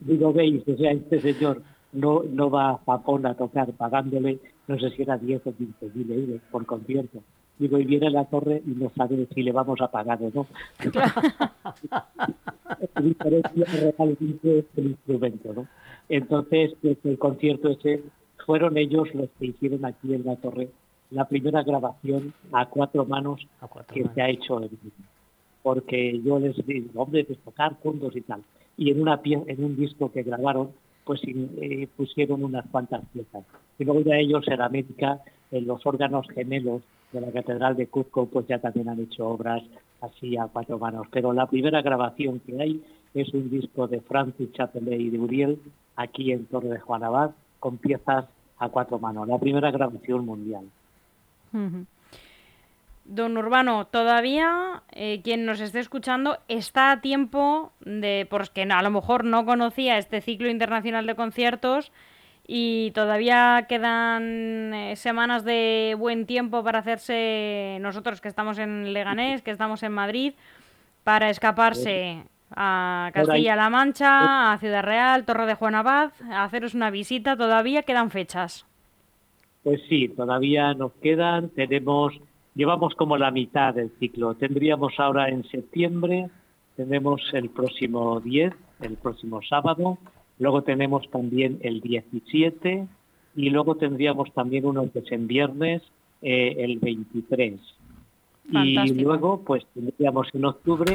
Digo, 0.02 0.34
veis, 0.34 0.62
o 0.67 0.76
sea, 0.76 0.91
este 0.91 1.22
señor 1.22 1.62
no, 1.93 2.22
no 2.30 2.50
va 2.50 2.72
a 2.72 2.78
Japón 2.80 3.26
a 3.26 3.34
tocar 3.34 3.72
pagándole, 3.72 4.39
no 4.67 4.78
sé 4.78 4.89
si 4.89 5.04
era 5.04 5.17
10 5.17 5.48
o 5.48 5.54
15 5.56 5.89
mil 5.95 6.12
euros 6.12 6.41
por 6.52 6.65
concierto. 6.65 7.24
Digo, 7.58 7.78
y 7.78 7.86
viene 7.86 8.10
la 8.10 8.26
torre 8.26 8.62
y 8.65 8.72
no 8.72 8.91
sabe 8.95 9.26
si 9.34 9.41
le 9.41 9.54
vamos 9.54 9.80
a 9.80 9.89
pagar 9.89 10.19
o 10.22 10.32
no. 10.34 10.48
diferencia 13.02 13.65
realmente 13.98 14.65
el 14.76 14.86
instrumento, 14.86 15.54
¿no? 15.54 15.67
Entonces, 16.10 16.74
pues, 16.82 16.98
el 17.04 17.17
concierto 17.17 17.69
ese 17.69 18.02
fueron 18.50 18.80
ellos 18.80 19.14
los 19.14 19.30
que 19.38 19.46
hicieron 19.46 19.86
aquí 19.86 20.12
en 20.12 20.26
la 20.26 20.36
torre 20.36 20.70
la 21.12 21.26
primera 21.26 21.62
grabación 21.62 22.34
a 22.52 22.66
cuatro 22.66 23.06
manos 23.06 23.46
que 23.94 24.04
se 24.16 24.22
ha 24.24 24.28
hecho 24.28 24.60
en 24.64 24.72
porque 25.62 26.20
yo 26.26 26.40
les 26.40 26.56
digo, 26.66 27.04
hombre, 27.04 27.26
pues 27.26 27.38
tocar 27.46 27.76
juntos 27.84 28.16
y 28.16 28.22
tal. 28.22 28.42
Y 28.76 28.90
en 28.90 29.04
una 29.04 29.22
en 29.24 29.64
un 29.64 29.76
disco 29.76 30.12
que 30.12 30.24
grabaron, 30.24 30.72
pues 31.04 31.22
eh, 31.28 31.88
pusieron 31.96 32.44
unas 32.44 32.66
cuantas 32.70 33.04
piezas. 33.14 33.44
Y 33.78 33.86
luego 33.86 34.02
ya 34.02 34.16
ellos 34.16 34.48
en 34.48 34.62
América, 34.62 35.20
en 35.52 35.68
los 35.68 35.86
órganos 35.86 36.28
gemelos 36.34 36.82
de 37.12 37.22
la 37.22 37.32
Catedral 37.32 37.76
de 37.76 37.86
Cuzco, 37.86 38.26
pues 38.26 38.48
ya 38.48 38.58
también 38.58 38.90
han 38.90 39.00
hecho 39.00 39.28
obras 39.28 39.62
así 40.02 40.38
a 40.38 40.48
cuatro 40.48 40.80
manos. 40.80 41.06
Pero 41.12 41.34
la 41.34 41.46
primera 41.46 41.84
grabación 41.84 42.40
que 42.40 42.60
hay 42.60 42.84
es 43.14 43.32
un 43.32 43.52
disco 43.52 43.88
de 43.88 44.02
Francis 44.02 44.52
Chapelet 44.54 45.00
y 45.00 45.12
de 45.12 45.20
Uriel, 45.20 45.60
aquí 45.98 46.32
en 46.32 46.48
Torre 46.48 46.70
de 46.70 46.80
Juan 46.80 47.04
Abad, 47.04 47.30
con 47.60 47.78
piezas 47.78 48.26
a 48.60 48.69
cuatro 48.69 49.00
manos. 49.00 49.28
La 49.28 49.38
primera 49.38 49.72
grabación 49.72 50.26
mundial. 50.26 50.63
Don 53.06 53.38
Urbano, 53.38 53.88
todavía 53.88 54.84
eh, 54.91 55.22
quien 55.24 55.45
nos 55.45 55.60
esté 55.62 55.80
escuchando 55.80 56.38
está 56.48 56.91
a 56.91 57.02
tiempo 57.02 57.72
de, 57.80 58.28
porque 58.30 58.63
a 58.63 58.84
lo 58.84 58.91
mejor 58.91 59.24
no 59.24 59.45
conocía 59.45 59.98
este 59.98 60.22
ciclo 60.22 60.48
internacional 60.48 61.08
de 61.08 61.15
conciertos 61.15 61.91
y 62.45 62.91
todavía 62.91 63.65
quedan 63.67 64.74
eh, 64.74 64.95
semanas 64.95 65.43
de 65.43 65.95
buen 65.98 66.28
tiempo 66.28 66.63
para 66.63 66.80
hacerse 66.80 67.80
nosotros 67.82 68.22
que 68.22 68.28
estamos 68.28 68.60
en 68.60 68.93
Leganés, 68.93 69.41
que 69.41 69.52
estamos 69.52 69.82
en 69.82 69.91
Madrid, 69.91 70.34
para 71.04 71.30
escaparse 71.30 72.24
a 72.56 73.12
Castilla-La 73.14 73.70
Mancha, 73.70 74.54
a 74.54 74.58
Ciudad 74.58 74.84
Real, 74.84 75.26
Torre 75.26 75.46
de 75.46 75.56
Juan 75.56 75.76
Abad, 75.76 76.12
a 76.30 76.44
haceros 76.44 76.74
una 76.74 76.90
visita. 76.92 77.38
Todavía 77.38 77.84
quedan 77.84 78.12
fechas. 78.12 78.66
Pues 79.64 79.82
sí, 79.90 80.10
todavía 80.10 80.74
nos 80.74 80.94
quedan. 80.94 81.50
Tenemos 81.50 82.14
llevamos 82.60 82.94
como 82.96 83.18
la 83.18 83.32
mitad 83.32 83.74
del 83.74 83.90
ciclo. 84.00 84.36
Tendríamos 84.36 85.00
ahora 85.00 85.30
en 85.30 85.44
septiembre, 85.46 86.30
tenemos 86.76 87.22
el 87.34 87.50
próximo 87.50 88.20
10, 88.20 88.54
el 88.82 88.98
próximo 88.98 89.42
sábado, 89.42 89.98
luego 90.40 90.64
tenemos 90.64 91.10
también 91.10 91.60
el 91.62 91.80
17 91.80 92.86
y 93.38 93.50
luego 93.50 93.76
tendríamos 93.76 94.34
también 94.34 94.66
uno 94.66 94.92
que 94.92 95.00
es 95.00 95.12
en 95.12 95.28
viernes, 95.28 95.82
eh, 96.22 96.56
el 96.60 96.80
23. 96.80 97.62
Y 98.52 98.94
luego 98.96 99.42
pues 99.46 99.66
tendríamos 99.74 100.28
en 100.34 100.44
octubre 100.44 100.94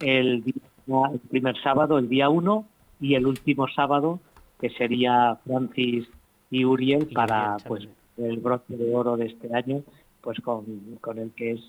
el, 0.00 0.42
el 0.86 1.18
primer 1.28 1.60
sábado, 1.62 1.98
el 1.98 2.08
día 2.08 2.28
1, 2.28 2.66
y 3.00 3.14
el 3.14 3.26
último 3.26 3.68
sábado, 3.68 4.20
que 4.60 4.70
sería 4.70 5.38
Francis 5.44 6.06
y 6.50 6.64
Uriel 6.64 7.08
para 7.12 7.56
pues 7.66 7.88
el 8.16 8.38
broche 8.38 8.76
de 8.76 8.94
oro 8.94 9.16
de 9.16 9.26
este 9.26 9.54
año, 9.54 9.82
pues 10.22 10.40
con, 10.40 10.64
con 11.00 11.18
el 11.18 11.30
que 11.32 11.52
es, 11.52 11.60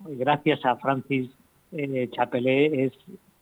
gracias 0.00 0.64
a 0.64 0.76
Francis 0.76 1.30
eh, 1.72 2.08
Chapelet, 2.12 2.72
es 2.74 2.92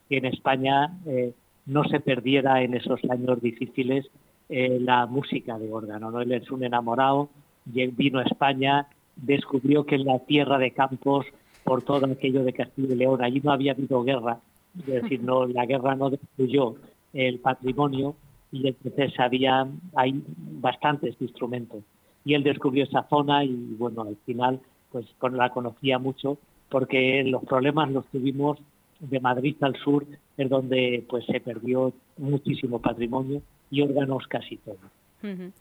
que 0.08 0.18
en 0.18 0.26
España 0.26 0.92
eh, 1.06 1.32
no 1.66 1.84
se 1.84 2.00
perdiera 2.00 2.62
en 2.62 2.74
esos 2.74 3.00
años 3.10 3.40
difíciles 3.40 4.06
eh, 4.48 4.78
la 4.80 5.06
música 5.06 5.58
de 5.58 5.72
órgano. 5.72 6.10
¿no? 6.10 6.20
Él 6.20 6.32
es 6.32 6.50
un 6.50 6.62
enamorado, 6.62 7.30
vino 7.64 8.18
a 8.18 8.24
España, 8.24 8.87
descubrió 9.16 9.84
que 9.84 9.96
en 9.96 10.04
la 10.04 10.18
tierra 10.20 10.58
de 10.58 10.72
Campos, 10.72 11.26
por 11.64 11.82
todo 11.82 12.06
aquello 12.06 12.44
de 12.44 12.52
Castilla 12.52 12.94
y 12.94 12.96
León, 12.96 13.22
allí 13.22 13.40
no 13.42 13.52
había 13.52 13.72
habido 13.72 14.04
guerra, 14.04 14.38
es 14.78 15.02
decir, 15.02 15.22
no, 15.22 15.46
la 15.46 15.66
guerra 15.66 15.94
no 15.94 16.10
destruyó 16.10 16.76
el 17.12 17.38
patrimonio 17.38 18.16
y 18.50 18.68
entonces 18.68 19.12
había, 19.18 19.66
hay 19.94 20.22
bastantes 20.60 21.16
instrumentos 21.20 21.82
y 22.24 22.34
él 22.34 22.42
descubrió 22.42 22.84
esa 22.84 23.04
zona 23.08 23.44
y 23.44 23.54
bueno, 23.78 24.02
al 24.02 24.16
final 24.24 24.60
pues 24.90 25.06
la 25.32 25.50
conocía 25.50 25.98
mucho 25.98 26.38
porque 26.68 27.22
los 27.24 27.44
problemas 27.44 27.90
los 27.90 28.06
tuvimos 28.06 28.58
de 29.00 29.20
Madrid 29.20 29.56
al 29.60 29.76
sur, 29.76 30.06
es 30.37 30.48
donde 30.48 31.04
pues 31.08 31.24
se 31.26 31.40
perdió 31.40 31.92
muchísimo 32.16 32.80
patrimonio 32.80 33.42
y 33.70 33.82
órganos 33.82 34.26
casi 34.28 34.56
todos. 34.58 34.78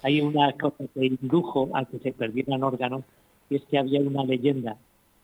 Hay 0.04 0.20
una 0.20 0.52
cosa 0.54 0.84
que 0.94 1.06
indujo 1.06 1.70
a 1.74 1.86
que 1.86 1.98
se 2.00 2.12
perdieran 2.12 2.64
órganos, 2.64 3.04
y 3.50 3.56
es 3.56 3.64
que 3.64 3.78
había 3.78 4.02
una 4.02 4.26
leyenda 4.26 4.76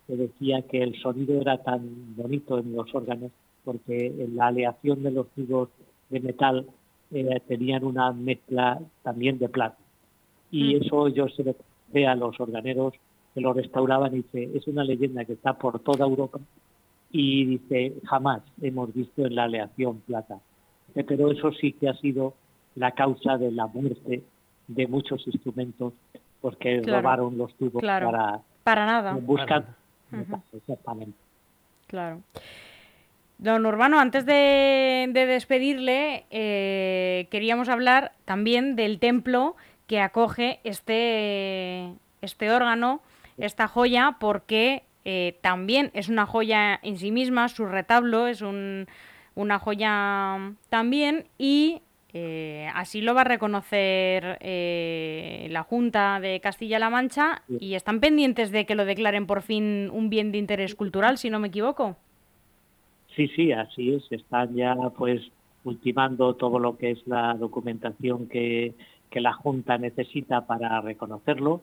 que 0.08 0.16
decía 0.16 0.62
que 0.62 0.82
el 0.82 1.00
sonido 1.02 1.42
era 1.42 1.58
tan 1.62 2.16
bonito 2.16 2.58
en 2.58 2.74
los 2.74 2.94
órganos 2.96 3.32
porque 3.64 4.14
la 4.34 4.48
aleación 4.48 5.04
de 5.04 5.12
los 5.12 5.28
tubos 5.30 5.70
de 6.10 6.20
metal 6.20 6.66
eh, 7.12 7.42
tenían 7.48 7.84
una 7.84 8.12
mezcla 8.12 8.80
también 9.04 9.40
de 9.40 9.50
plata 9.50 9.78
y 10.52 10.76
mm. 10.76 10.82
eso 10.84 11.08
yo 11.10 11.28
se 11.30 11.44
lo 11.44 11.56
ve 11.92 12.08
a 12.08 12.16
los 12.16 12.40
organeros 12.40 12.94
que 13.34 13.42
lo 13.42 13.54
restauraban 13.54 14.14
y 14.14 14.18
dice, 14.18 14.50
es 14.56 14.68
una 14.68 14.84
leyenda 14.84 15.26
que 15.26 15.34
está 15.34 15.54
por 15.54 15.80
toda 15.80 16.06
Europa 16.06 16.40
y 17.12 17.46
dice, 17.46 17.94
jamás 18.06 18.42
hemos 18.62 18.94
visto 18.94 19.26
en 19.26 19.36
la 19.36 19.46
aleación 19.46 20.00
plata. 20.02 20.40
Pero 20.94 21.32
eso 21.32 21.52
sí 21.54 21.74
que 21.74 21.90
ha 21.90 21.94
sido 21.96 22.34
la 22.76 22.92
causa 22.92 23.38
de 23.38 23.52
la 23.52 23.68
muerte 23.68 24.24
de 24.68 24.88
muchos 24.88 25.26
instrumentos 25.28 25.94
porque 26.42 26.82
robaron 26.82 27.38
los 27.38 27.54
tubos 27.56 27.82
para, 27.82 28.42
para 28.64 28.86
nada. 28.86 29.14
buscar. 29.14 29.76
Exactamente. 30.54 31.18
Claro. 31.88 32.22
Don 33.40 33.66
Urbano, 33.66 34.02
antes 34.02 34.26
de, 34.26 35.10
despedirle, 35.14 36.26
eh, 36.30 37.30
queríamos 37.32 37.70
hablar 37.70 38.12
también 38.26 38.76
del 38.76 39.00
templo 39.00 39.56
que 39.88 40.02
acoge 40.02 40.60
este, 40.66 41.94
este 42.22 42.52
órgano, 42.52 43.02
esta 43.38 43.70
joya, 43.70 44.18
porque 44.20 44.84
eh, 45.06 45.38
también 45.40 45.90
es 45.94 46.10
una 46.10 46.26
joya 46.26 46.82
en 46.84 46.98
sí 46.98 47.12
misma, 47.12 47.48
su 47.48 47.66
retablo 47.66 48.28
es 48.28 48.42
una 48.42 49.60
joya 49.60 50.56
también 50.68 51.30
y 51.38 51.82
eh, 52.12 52.70
así 52.76 53.00
lo 53.00 53.14
va 53.14 53.22
a 53.22 53.24
reconocer 53.24 54.38
la 54.42 55.64
Junta 55.64 56.20
de 56.20 56.42
Castilla-La 56.42 56.90
Mancha 56.90 57.44
y 57.48 57.76
están 57.76 58.02
pendientes 58.02 58.52
de 58.52 58.66
que 58.66 58.76
lo 58.76 58.84
declaren 58.84 59.28
por 59.28 59.44
fin 59.44 59.90
un 59.94 60.10
bien 60.10 60.34
de 60.34 60.40
interés 60.40 60.76
cultural, 60.76 61.18
si 61.18 61.30
no 61.30 61.40
me 61.40 61.48
equivoco. 61.48 61.96
Sí, 63.20 63.28
sí, 63.36 63.52
así 63.52 63.96
es. 63.96 64.10
Están 64.12 64.56
ya 64.56 64.76
pues 64.98 65.22
ultimando 65.66 66.36
todo 66.36 66.58
lo 66.58 66.78
que 66.78 66.92
es 66.92 67.06
la 67.06 67.34
documentación 67.34 68.30
que 68.30 68.74
que 69.10 69.20
la 69.20 69.34
Junta 69.34 69.78
necesita 69.78 70.46
para 70.46 70.82
reconocerlo. 70.82 71.62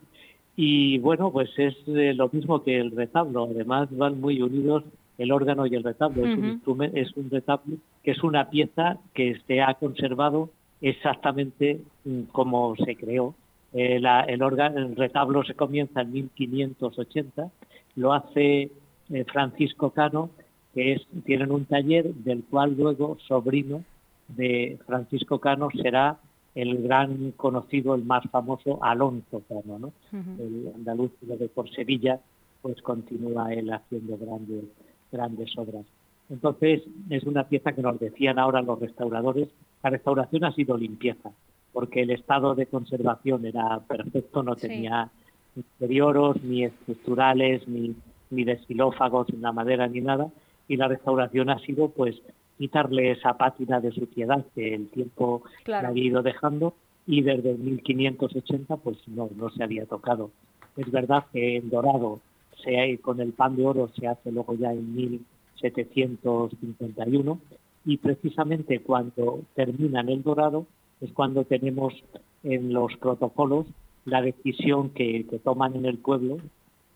Y 0.56 0.98
bueno, 0.98 1.30
pues 1.30 1.50
es 1.58 1.76
eh, 1.86 2.14
lo 2.14 2.28
mismo 2.28 2.62
que 2.62 2.78
el 2.78 2.90
retablo. 2.90 3.44
Además 3.44 3.88
van 3.90 4.20
muy 4.20 4.40
unidos 4.40 4.84
el 5.18 5.32
órgano 5.32 5.66
y 5.66 5.74
el 5.74 5.84
retablo. 5.84 6.26
Es 6.26 6.38
un 6.38 6.44
instrumento, 6.44 6.96
es 6.96 7.16
un 7.16 7.30
retablo 7.30 7.76
que 8.02 8.10
es 8.12 8.22
una 8.22 8.50
pieza 8.50 8.98
que 9.14 9.38
se 9.46 9.60
ha 9.60 9.74
conservado 9.74 10.50
exactamente 10.80 11.80
mm, 12.04 12.22
como 12.32 12.74
se 12.76 12.96
creó. 12.96 13.34
Eh, 13.72 14.00
el, 14.28 14.42
órgano, 14.42 14.78
el 14.78 14.96
retablo 14.96 15.44
se 15.44 15.54
comienza 15.54 16.00
en 16.00 16.12
1580, 16.12 17.50
lo 17.96 18.12
hace 18.14 18.70
eh, 19.10 19.24
Francisco 19.30 19.90
Cano, 19.90 20.30
que 20.76 20.92
es, 20.92 21.06
tienen 21.24 21.50
un 21.52 21.64
taller 21.64 22.12
del 22.16 22.44
cual 22.44 22.76
luego 22.76 23.16
sobrino 23.26 23.82
de 24.28 24.78
Francisco 24.86 25.38
Cano 25.40 25.70
será 25.72 26.18
el 26.54 26.82
gran 26.82 27.32
conocido, 27.32 27.94
el 27.94 28.04
más 28.04 28.24
famoso 28.30 28.78
Alonso 28.84 29.42
Cano, 29.48 29.78
¿no? 29.78 29.92
El 30.12 30.70
andaluz 30.74 31.12
de 31.22 31.48
por 31.48 31.70
Sevilla, 31.70 32.20
pues 32.60 32.82
continúa 32.82 33.54
él 33.54 33.72
haciendo 33.72 34.18
grandes, 34.18 34.64
grandes 35.10 35.56
obras. 35.56 35.86
Entonces, 36.28 36.82
es 37.08 37.24
una 37.24 37.44
pieza 37.44 37.72
que 37.72 37.80
nos 37.80 37.98
decían 37.98 38.38
ahora 38.38 38.60
los 38.60 38.78
restauradores, 38.78 39.48
la 39.82 39.88
restauración 39.88 40.44
ha 40.44 40.52
sido 40.52 40.76
limpieza, 40.76 41.30
porque 41.72 42.02
el 42.02 42.10
estado 42.10 42.54
de 42.54 42.66
conservación 42.66 43.46
era 43.46 43.80
perfecto, 43.80 44.42
no 44.42 44.56
tenía 44.56 45.08
interiores, 45.56 46.44
ni 46.44 46.64
estructurales, 46.64 47.66
ni, 47.66 47.96
ni 48.28 48.44
desfilófagos 48.44 49.30
en 49.30 49.40
la 49.40 49.52
madera, 49.52 49.88
ni 49.88 50.02
nada, 50.02 50.28
y 50.68 50.76
la 50.76 50.88
restauración 50.88 51.50
ha 51.50 51.58
sido 51.60 51.90
pues 51.90 52.20
quitarle 52.58 53.12
esa 53.12 53.36
pátina 53.36 53.80
de 53.80 53.92
suciedad 53.92 54.44
que 54.54 54.74
el 54.74 54.88
tiempo 54.88 55.42
claro. 55.64 55.88
había 55.88 56.04
ido 56.04 56.22
dejando 56.22 56.74
y 57.06 57.20
desde 57.22 57.54
1580 57.54 58.76
pues 58.78 58.96
no, 59.08 59.28
no 59.36 59.50
se 59.50 59.62
había 59.62 59.84
tocado. 59.86 60.30
Es 60.76 60.90
verdad 60.90 61.24
que 61.32 61.56
en 61.56 61.70
dorado 61.70 62.20
se, 62.62 62.98
con 62.98 63.20
el 63.20 63.32
pan 63.32 63.56
de 63.56 63.66
oro 63.66 63.88
se 63.98 64.06
hace 64.08 64.30
luego 64.32 64.54
ya 64.54 64.72
en 64.72 64.94
1751 64.94 67.40
y 67.84 67.98
precisamente 67.98 68.80
cuando 68.80 69.42
termina 69.54 70.00
en 70.00 70.08
el 70.08 70.22
dorado 70.22 70.66
es 71.00 71.12
cuando 71.12 71.44
tenemos 71.44 71.94
en 72.42 72.72
los 72.72 72.96
protocolos 72.96 73.66
la 74.04 74.22
decisión 74.22 74.90
que, 74.90 75.24
que 75.26 75.38
toman 75.38 75.76
en 75.76 75.86
el 75.86 75.98
pueblo 75.98 76.38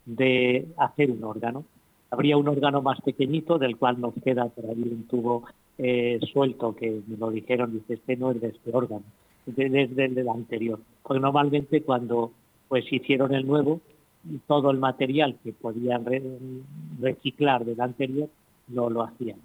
de 0.06 0.66
hacer 0.76 1.10
un 1.10 1.24
órgano 1.24 1.64
habría 2.10 2.36
un 2.36 2.48
órgano 2.48 2.82
más 2.82 3.00
pequeñito 3.00 3.58
del 3.58 3.76
cual 3.76 4.00
nos 4.00 4.14
queda 4.22 4.48
por 4.48 4.66
ahí 4.66 4.82
un 4.82 5.04
tubo 5.04 5.44
eh, 5.78 6.18
suelto 6.32 6.74
que 6.74 7.00
me 7.06 7.16
lo 7.16 7.30
dijeron, 7.30 7.72
dice, 7.72 7.94
este 7.94 8.16
no 8.16 8.32
es 8.32 8.40
de 8.40 8.48
este 8.48 8.70
órgano, 8.72 9.04
desde 9.46 10.04
el 10.04 10.28
anterior. 10.28 10.78
Porque 11.02 11.20
normalmente 11.20 11.82
cuando 11.82 12.32
pues 12.68 12.84
hicieron 12.92 13.34
el 13.34 13.46
nuevo, 13.46 13.80
todo 14.46 14.70
el 14.70 14.78
material 14.78 15.36
que 15.42 15.52
podían 15.52 16.04
reciclar 17.00 17.64
del 17.64 17.80
anterior 17.80 18.28
no 18.68 18.90
lo 18.90 19.02
hacían. 19.02 19.38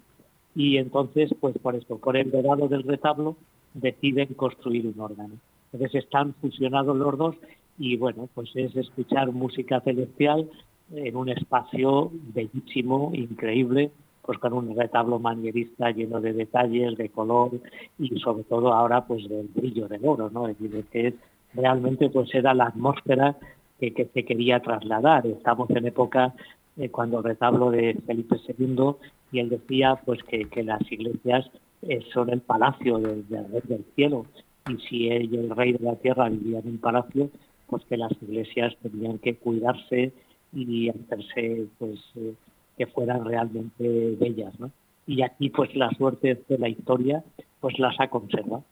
Y 0.54 0.76
entonces, 0.78 1.34
pues 1.40 1.56
por 1.58 1.74
esto, 1.74 1.98
por 1.98 2.16
el 2.16 2.30
dorado 2.30 2.68
del 2.68 2.82
retablo, 2.82 3.36
deciden 3.74 4.34
construir 4.34 4.86
un 4.86 5.00
órgano. 5.00 5.34
Entonces 5.72 6.04
están 6.04 6.34
fusionados 6.34 6.96
los 6.96 7.18
dos 7.18 7.36
y 7.78 7.96
bueno, 7.96 8.28
pues 8.34 8.50
es 8.54 8.74
escuchar 8.76 9.32
música 9.32 9.80
celestial 9.80 10.48
en 10.92 11.16
un 11.16 11.28
espacio 11.28 12.10
bellísimo, 12.34 13.10
increíble, 13.14 13.90
pues 14.22 14.38
con 14.38 14.52
un 14.52 14.76
retablo 14.76 15.18
manierista 15.18 15.90
lleno 15.90 16.20
de 16.20 16.32
detalles, 16.32 16.96
de 16.96 17.08
color 17.08 17.52
y 17.98 18.18
sobre 18.20 18.44
todo 18.44 18.72
ahora 18.72 19.06
pues 19.06 19.28
del 19.28 19.48
brillo 19.54 19.88
del 19.88 20.04
oro, 20.04 20.30
¿no? 20.30 20.48
Es 20.48 20.58
decir, 20.58 20.84
que 20.90 21.14
realmente 21.54 22.10
pues 22.10 22.34
era 22.34 22.52
la 22.52 22.66
atmósfera 22.66 23.36
que, 23.78 24.10
se 24.12 24.24
quería 24.24 24.60
trasladar. 24.60 25.26
Estamos 25.26 25.70
en 25.70 25.86
época 25.86 26.34
eh, 26.76 26.88
cuando 26.88 27.18
el 27.18 27.24
retablo 27.24 27.70
de 27.70 27.96
Felipe 28.06 28.36
II 28.58 28.94
y 29.32 29.38
él 29.38 29.48
decía 29.48 30.00
pues 30.04 30.22
que, 30.24 30.46
que 30.46 30.64
las 30.64 30.80
iglesias 30.90 31.48
eh, 31.82 32.00
son 32.12 32.30
el 32.30 32.40
palacio 32.40 32.98
del, 32.98 33.28
del, 33.28 33.62
del 33.64 33.84
cielo 33.94 34.26
y 34.68 34.76
si 34.88 35.08
él 35.08 35.32
y 35.32 35.36
el 35.36 35.50
rey 35.50 35.72
de 35.72 35.84
la 35.84 35.94
tierra 35.96 36.28
vivían 36.28 36.62
en 36.64 36.70
un 36.70 36.78
palacio, 36.78 37.30
pues 37.68 37.84
que 37.84 37.96
las 37.96 38.12
iglesias 38.22 38.76
tenían 38.82 39.18
que 39.18 39.36
cuidarse 39.36 40.12
y 40.52 40.88
hacerse 40.88 41.66
pues 41.78 41.98
eh, 42.16 42.34
que 42.76 42.86
fueran 42.86 43.24
realmente 43.24 44.16
bellas 44.18 44.58
¿no? 44.58 44.70
y 45.06 45.22
aquí 45.22 45.50
pues 45.50 45.74
la 45.74 45.90
suerte 45.90 46.42
de 46.48 46.58
la 46.58 46.68
historia 46.68 47.24
pues 47.60 47.78
las 47.78 47.98
ha 48.00 48.08
conservado 48.08 48.64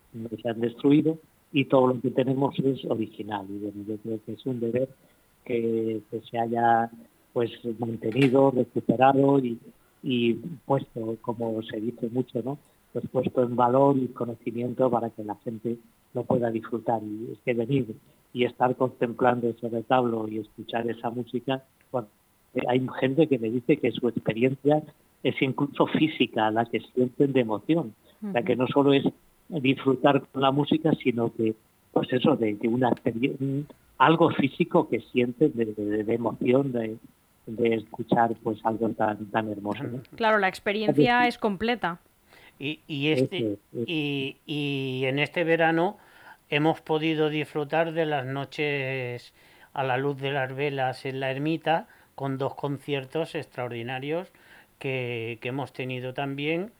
se 0.42 0.48
han 0.48 0.60
destruido 0.60 1.18
y 1.52 1.66
todo 1.66 1.88
lo 1.88 2.00
que 2.00 2.10
tenemos 2.10 2.58
es 2.58 2.84
original. 2.84 3.46
Y 3.48 3.58
bueno 3.58 3.84
yo 3.86 3.96
creo 3.98 4.20
que 4.24 4.32
es 4.32 4.46
un 4.46 4.60
deber 4.60 4.88
que, 5.44 6.00
que 6.10 6.20
se 6.20 6.38
haya 6.38 6.90
pues 7.32 7.50
mantenido 7.78 8.50
recuperado 8.50 9.38
y, 9.38 9.58
y 10.02 10.34
puesto 10.66 11.16
como 11.20 11.62
se 11.62 11.80
dice 11.80 12.08
mucho 12.10 12.42
no 12.42 12.58
pues 12.92 13.04
puesto 13.10 13.42
en 13.42 13.56
valor 13.56 13.96
y 13.98 14.08
conocimiento 14.08 14.88
para 14.88 15.10
que 15.10 15.24
la 15.24 15.34
gente 15.36 15.76
lo 16.12 16.22
pueda 16.22 16.48
disfrutar. 16.50 17.02
Y 17.02 17.32
es 17.32 17.38
que 17.44 17.54
venir 17.54 17.96
y 18.34 18.44
estar 18.44 18.74
contemplando 18.76 19.48
ese 19.48 19.68
retablo 19.68 20.28
y 20.28 20.40
escuchar 20.40 20.90
esa 20.90 21.08
música, 21.08 21.62
bueno, 21.90 22.08
hay 22.68 22.84
gente 23.00 23.28
que 23.28 23.38
me 23.38 23.48
dice 23.48 23.78
que 23.78 23.92
su 23.92 24.08
experiencia 24.08 24.82
es 25.22 25.40
incluso 25.40 25.86
física, 25.86 26.50
la 26.50 26.66
que 26.66 26.80
sienten 26.80 27.32
de 27.32 27.40
emoción, 27.40 27.94
la 28.20 28.42
que 28.42 28.56
no 28.56 28.66
solo 28.66 28.92
es 28.92 29.04
disfrutar 29.48 30.22
con 30.26 30.42
la 30.42 30.50
música, 30.50 30.92
sino 31.02 31.32
que, 31.32 31.54
pues 31.92 32.12
eso, 32.12 32.36
de, 32.36 32.54
de 32.54 32.68
una 32.68 32.90
algo 33.98 34.30
físico 34.30 34.88
que 34.88 35.00
sienten 35.12 35.52
de, 35.54 35.66
de, 35.66 36.02
de 36.02 36.14
emoción, 36.14 36.72
de, 36.72 36.96
de, 37.46 37.74
escuchar 37.76 38.34
pues 38.42 38.58
algo 38.64 38.88
tan, 38.90 39.26
tan 39.30 39.48
hermoso. 39.48 39.84
¿no? 39.84 40.02
Claro, 40.16 40.38
la 40.38 40.48
experiencia 40.48 41.28
es 41.28 41.38
completa. 41.38 42.00
Y, 42.58 42.80
y, 42.88 43.08
este, 43.08 43.58
y, 43.86 44.36
y 44.44 45.04
en 45.06 45.18
este 45.20 45.44
verano 45.44 45.98
hemos 46.54 46.80
podido 46.80 47.30
disfrutar 47.30 47.92
de 47.92 48.06
las 48.06 48.24
noches 48.26 49.32
a 49.72 49.82
la 49.82 49.96
luz 49.96 50.20
de 50.20 50.30
las 50.30 50.54
velas 50.54 51.04
en 51.04 51.18
la 51.18 51.32
ermita 51.32 51.88
con 52.14 52.38
dos 52.38 52.54
conciertos 52.54 53.34
extraordinarios 53.34 54.30
que, 54.78 55.38
que 55.40 55.48
hemos 55.48 55.72
tenido 55.72 56.14
también 56.14 56.70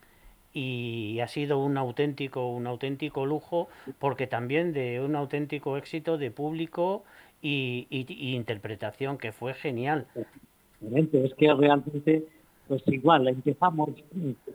y 0.53 1.19
ha 1.19 1.27
sido 1.27 1.59
un 1.59 1.77
auténtico 1.77 2.47
un 2.53 2.69
auténtico 2.69 3.27
lujo 3.27 3.69
porque 3.99 4.29
también 4.29 4.73
de 4.73 5.01
un 5.01 5.17
auténtico 5.17 5.77
éxito 5.77 6.19
de 6.19 6.31
público 6.31 7.03
y, 7.43 7.89
y, 7.91 8.37
interpretación 8.37 9.19
que 9.19 9.33
fue 9.33 9.55
genial. 9.55 10.07
Es 10.81 11.35
que 11.35 11.53
realmente 11.53 12.25
pues 12.69 12.83
igual 12.87 13.27
empezamos 13.27 13.91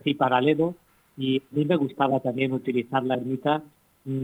y 0.05 0.13
paralelo 0.13 0.75
y 1.17 1.39
a 1.39 1.41
mí 1.51 1.65
me 1.65 1.75
gustaba 1.75 2.21
también 2.21 2.53
utilizar 2.53 3.03
la 3.03 3.15
ermita 3.15 3.61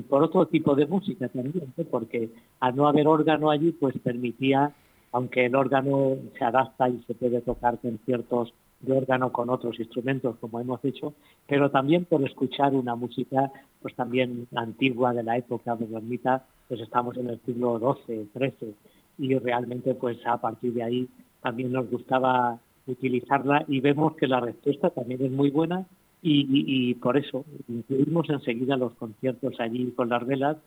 por 0.09 0.23
otro 0.23 0.47
tipo 0.47 0.75
de 0.75 0.87
música 0.87 1.27
también, 1.29 1.73
porque 1.91 2.29
al 2.59 2.75
no 2.75 2.87
haber 2.87 3.07
órgano 3.07 3.51
allí, 3.51 3.71
pues 3.71 3.95
permitía, 3.99 4.73
aunque 5.11 5.45
el 5.45 5.55
órgano 5.55 6.15
se 6.37 6.43
adapta 6.43 6.89
y 6.89 7.01
se 7.07 7.13
puede 7.13 7.41
tocar 7.41 7.77
conciertos 7.79 8.53
de 8.81 8.97
órgano 8.97 9.31
con 9.31 9.49
otros 9.49 9.79
instrumentos, 9.79 10.37
como 10.39 10.59
hemos 10.59 10.81
dicho, 10.81 11.13
pero 11.47 11.71
también 11.71 12.05
por 12.05 12.23
escuchar 12.23 12.73
una 12.73 12.95
música 12.95 13.51
pues 13.81 13.95
también 13.95 14.47
antigua 14.55 15.13
de 15.13 15.23
la 15.23 15.37
época 15.37 15.75
de 15.75 15.85
ermita, 15.95 16.45
pues 16.67 16.81
estamos 16.81 17.15
en 17.17 17.29
el 17.29 17.39
siglo 17.45 17.79
XII, 17.79 18.29
XIII, 18.33 18.75
y 19.17 19.37
realmente 19.37 19.93
pues 19.95 20.17
a 20.25 20.37
partir 20.37 20.73
de 20.73 20.83
ahí 20.83 21.09
también 21.41 21.71
nos 21.71 21.89
gustaba 21.89 22.59
utilizarla 22.87 23.65
y 23.67 23.79
vemos 23.79 24.15
que 24.15 24.27
la 24.27 24.39
respuesta 24.39 24.89
también 24.89 25.23
es 25.23 25.31
muy 25.31 25.49
buena 25.49 25.85
y, 26.27 26.93
por 26.95 27.17
eso 27.17 27.45
incluimos 27.67 28.29
enseguida 28.29 28.77
los 28.77 28.93
conciertos 28.95 29.59
allí 29.59 29.91
con 29.91 30.09
las 30.09 30.25
velas 30.25 30.57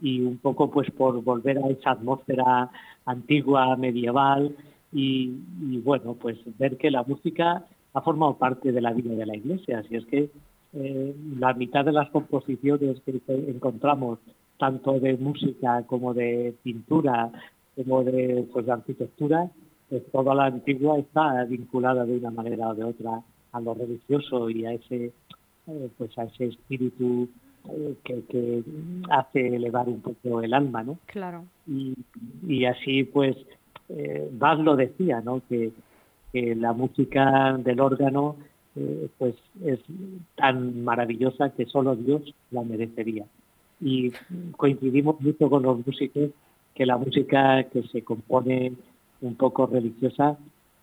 y 0.00 0.20
un 0.20 0.38
poco 0.38 0.70
pues 0.70 0.90
por 0.90 1.22
volver 1.22 1.58
a 1.58 1.68
esa 1.68 1.92
atmósfera 1.92 2.70
antigua, 3.06 3.76
medieval 3.76 4.56
y, 4.92 5.32
y 5.60 5.78
bueno, 5.78 6.14
pues 6.14 6.38
ver 6.58 6.76
que 6.76 6.90
la 6.90 7.04
música 7.04 7.64
ha 7.92 8.00
formado 8.00 8.36
parte 8.36 8.72
de 8.72 8.80
la 8.80 8.92
vida 8.92 9.14
de 9.14 9.26
la 9.26 9.36
iglesia, 9.36 9.78
así 9.78 9.94
es 9.94 10.04
que 10.06 10.30
eh, 10.76 11.14
la 11.38 11.54
mitad 11.54 11.84
de 11.84 11.92
las 11.92 12.10
composiciones 12.10 13.00
que 13.02 13.20
encontramos, 13.28 14.18
tanto 14.58 14.98
de 14.98 15.16
música 15.16 15.84
como 15.86 16.12
de 16.14 16.54
pintura, 16.64 17.30
como 17.76 18.02
de, 18.02 18.44
pues, 18.52 18.66
de 18.66 18.72
arquitectura, 18.72 19.50
pues 19.88 20.02
toda 20.10 20.34
la 20.34 20.46
antigua 20.46 20.98
está 20.98 21.44
vinculada 21.44 22.04
de 22.04 22.16
una 22.18 22.30
manera 22.30 22.68
o 22.70 22.74
de 22.74 22.84
otra 22.84 23.22
a 23.54 23.60
lo 23.60 23.74
religioso 23.74 24.50
y 24.50 24.66
a 24.66 24.72
ese 24.72 25.12
eh, 25.66 25.88
pues 25.96 26.16
a 26.18 26.24
ese 26.24 26.46
espíritu 26.46 27.28
eh, 27.70 27.94
que, 28.04 28.22
que, 28.24 28.62
hace 29.10 29.56
elevar 29.56 29.88
un 29.88 30.00
poco 30.00 30.42
el 30.42 30.52
alma, 30.52 30.82
¿no? 30.82 30.98
Claro. 31.06 31.44
Y, 31.66 31.94
y 32.46 32.66
así 32.66 33.04
pues 33.04 33.36
eh, 33.88 34.28
Bach 34.32 34.58
lo 34.58 34.76
decía, 34.76 35.20
¿no? 35.20 35.40
Que, 35.48 35.72
que 36.32 36.54
la 36.54 36.72
música 36.72 37.56
del 37.58 37.80
órgano 37.80 38.36
eh, 38.76 39.08
pues 39.18 39.36
es 39.64 39.78
tan 40.34 40.82
maravillosa 40.82 41.50
que 41.50 41.66
solo 41.66 41.94
Dios 41.94 42.22
la 42.50 42.62
merecería. 42.62 43.24
Y 43.80 44.12
coincidimos 44.56 45.20
mucho 45.20 45.48
con 45.48 45.62
los 45.62 45.86
músicos 45.86 46.30
que 46.74 46.86
la 46.86 46.96
música 46.96 47.62
que 47.64 47.82
se 47.84 48.02
compone 48.02 48.72
un 49.20 49.36
poco 49.36 49.66
religiosa 49.66 50.36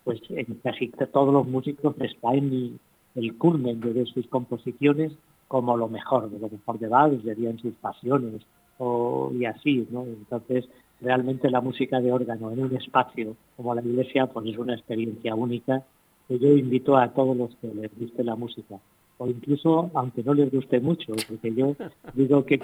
pues 0.04 0.20
en 0.30 0.54
casi 0.62 0.88
todos 1.12 1.32
los 1.32 1.46
músicos 1.46 1.94
está 2.00 2.34
en 2.34 2.44
el, 2.44 2.78
el 3.14 3.38
culmen 3.38 3.80
de 3.80 4.04
sus 4.06 4.26
composiciones 4.28 5.12
como 5.48 5.76
lo 5.76 5.86
mejor, 5.86 6.30
de 6.30 6.38
lo 6.38 6.48
mejor 6.48 6.78
de 6.78 6.88
Bach, 6.88 7.12
serían 7.22 7.58
sus 7.58 7.74
pasiones 7.74 8.40
o, 8.78 9.30
y 9.34 9.44
así, 9.44 9.86
¿no? 9.90 10.02
Entonces, 10.04 10.66
realmente 11.02 11.50
la 11.50 11.60
música 11.60 12.00
de 12.00 12.10
órgano 12.10 12.50
en 12.52 12.60
un 12.64 12.74
espacio 12.74 13.36
como 13.56 13.74
la 13.74 13.82
iglesia, 13.82 14.26
pues 14.26 14.46
es 14.46 14.56
una 14.56 14.74
experiencia 14.74 15.34
única 15.34 15.82
que 16.26 16.38
yo 16.38 16.56
invito 16.56 16.96
a 16.96 17.08
todos 17.08 17.36
los 17.36 17.54
que 17.56 17.68
les 17.68 17.90
guste 17.98 18.24
la 18.24 18.34
música, 18.34 18.76
o 19.18 19.26
incluso 19.26 19.90
aunque 19.92 20.22
no 20.22 20.32
les 20.32 20.50
guste 20.50 20.80
mucho, 20.80 21.12
porque 21.28 21.54
yo 21.54 21.76
digo 22.14 22.46
que 22.46 22.58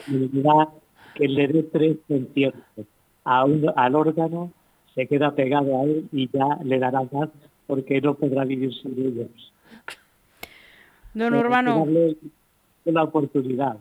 que 1.14 1.28
le 1.28 1.48
dé 1.48 1.62
tres 1.64 1.98
conciertos 2.06 2.86
a 3.24 3.42
al 3.42 3.94
órgano, 3.94 4.50
se 4.94 5.06
queda 5.06 5.34
pegado 5.34 5.80
a 5.80 5.84
él 5.84 6.08
y 6.12 6.28
ya 6.32 6.58
le 6.64 6.78
dará 6.78 7.02
más 7.12 7.28
porque 7.66 8.00
no 8.00 8.14
podrá 8.14 8.44
vivir 8.44 8.72
sin 8.74 8.98
ellos. 8.98 9.52
Don 11.14 11.34
Urbano. 11.34 11.86
Una 12.84 13.02
oportunidad. 13.02 13.76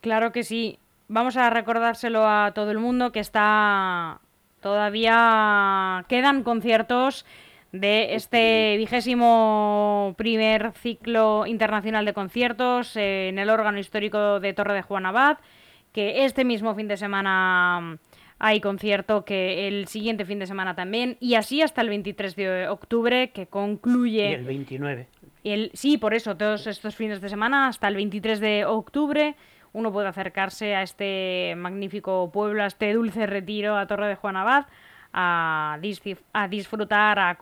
Claro 0.00 0.32
que 0.32 0.42
sí. 0.42 0.78
Vamos 1.08 1.36
a 1.36 1.50
recordárselo 1.50 2.26
a 2.26 2.52
todo 2.54 2.70
el 2.70 2.78
mundo 2.78 3.12
que 3.12 3.20
está 3.20 4.20
todavía 4.60 6.04
quedan 6.08 6.42
conciertos 6.42 7.24
de 7.70 8.14
este 8.14 8.76
vigésimo 8.76 10.14
primer 10.16 10.72
ciclo 10.72 11.46
internacional 11.46 12.04
de 12.04 12.12
conciertos 12.12 12.96
en 12.96 13.38
el 13.38 13.50
órgano 13.50 13.78
histórico 13.78 14.40
de 14.40 14.54
Torre 14.54 14.74
de 14.74 14.82
Juan 14.82 15.06
Abad, 15.06 15.38
que 15.92 16.24
este 16.24 16.44
mismo 16.44 16.74
fin 16.74 16.88
de 16.88 16.96
semana 16.96 17.98
hay 18.38 18.60
concierto, 18.60 19.24
que 19.24 19.66
el 19.66 19.88
siguiente 19.88 20.24
fin 20.24 20.38
de 20.38 20.46
semana 20.46 20.74
también, 20.74 21.16
y 21.20 21.34
así 21.34 21.62
hasta 21.62 21.80
el 21.80 21.88
23 21.88 22.36
de 22.36 22.68
octubre, 22.68 23.30
que 23.30 23.46
concluye... 23.46 24.30
Y 24.30 24.34
el 24.34 24.44
29. 24.44 25.06
El, 25.44 25.70
sí, 25.74 25.96
por 25.96 26.12
eso, 26.12 26.36
todos 26.36 26.66
estos 26.66 26.96
fines 26.96 27.20
de 27.20 27.28
semana, 27.28 27.68
hasta 27.68 27.88
el 27.88 27.94
23 27.94 28.40
de 28.40 28.64
octubre, 28.66 29.36
uno 29.72 29.92
puede 29.92 30.08
acercarse 30.08 30.74
a 30.74 30.82
este 30.82 31.54
magnífico 31.56 32.30
pueblo, 32.32 32.62
a 32.62 32.66
este 32.66 32.92
dulce 32.92 33.26
retiro, 33.26 33.76
a 33.76 33.86
Torre 33.86 34.08
de 34.08 34.16
Juan 34.16 34.36
Abad, 34.36 34.66
a, 35.12 35.78
a 36.32 36.48
disfrutar, 36.48 37.18
a, 37.18 37.38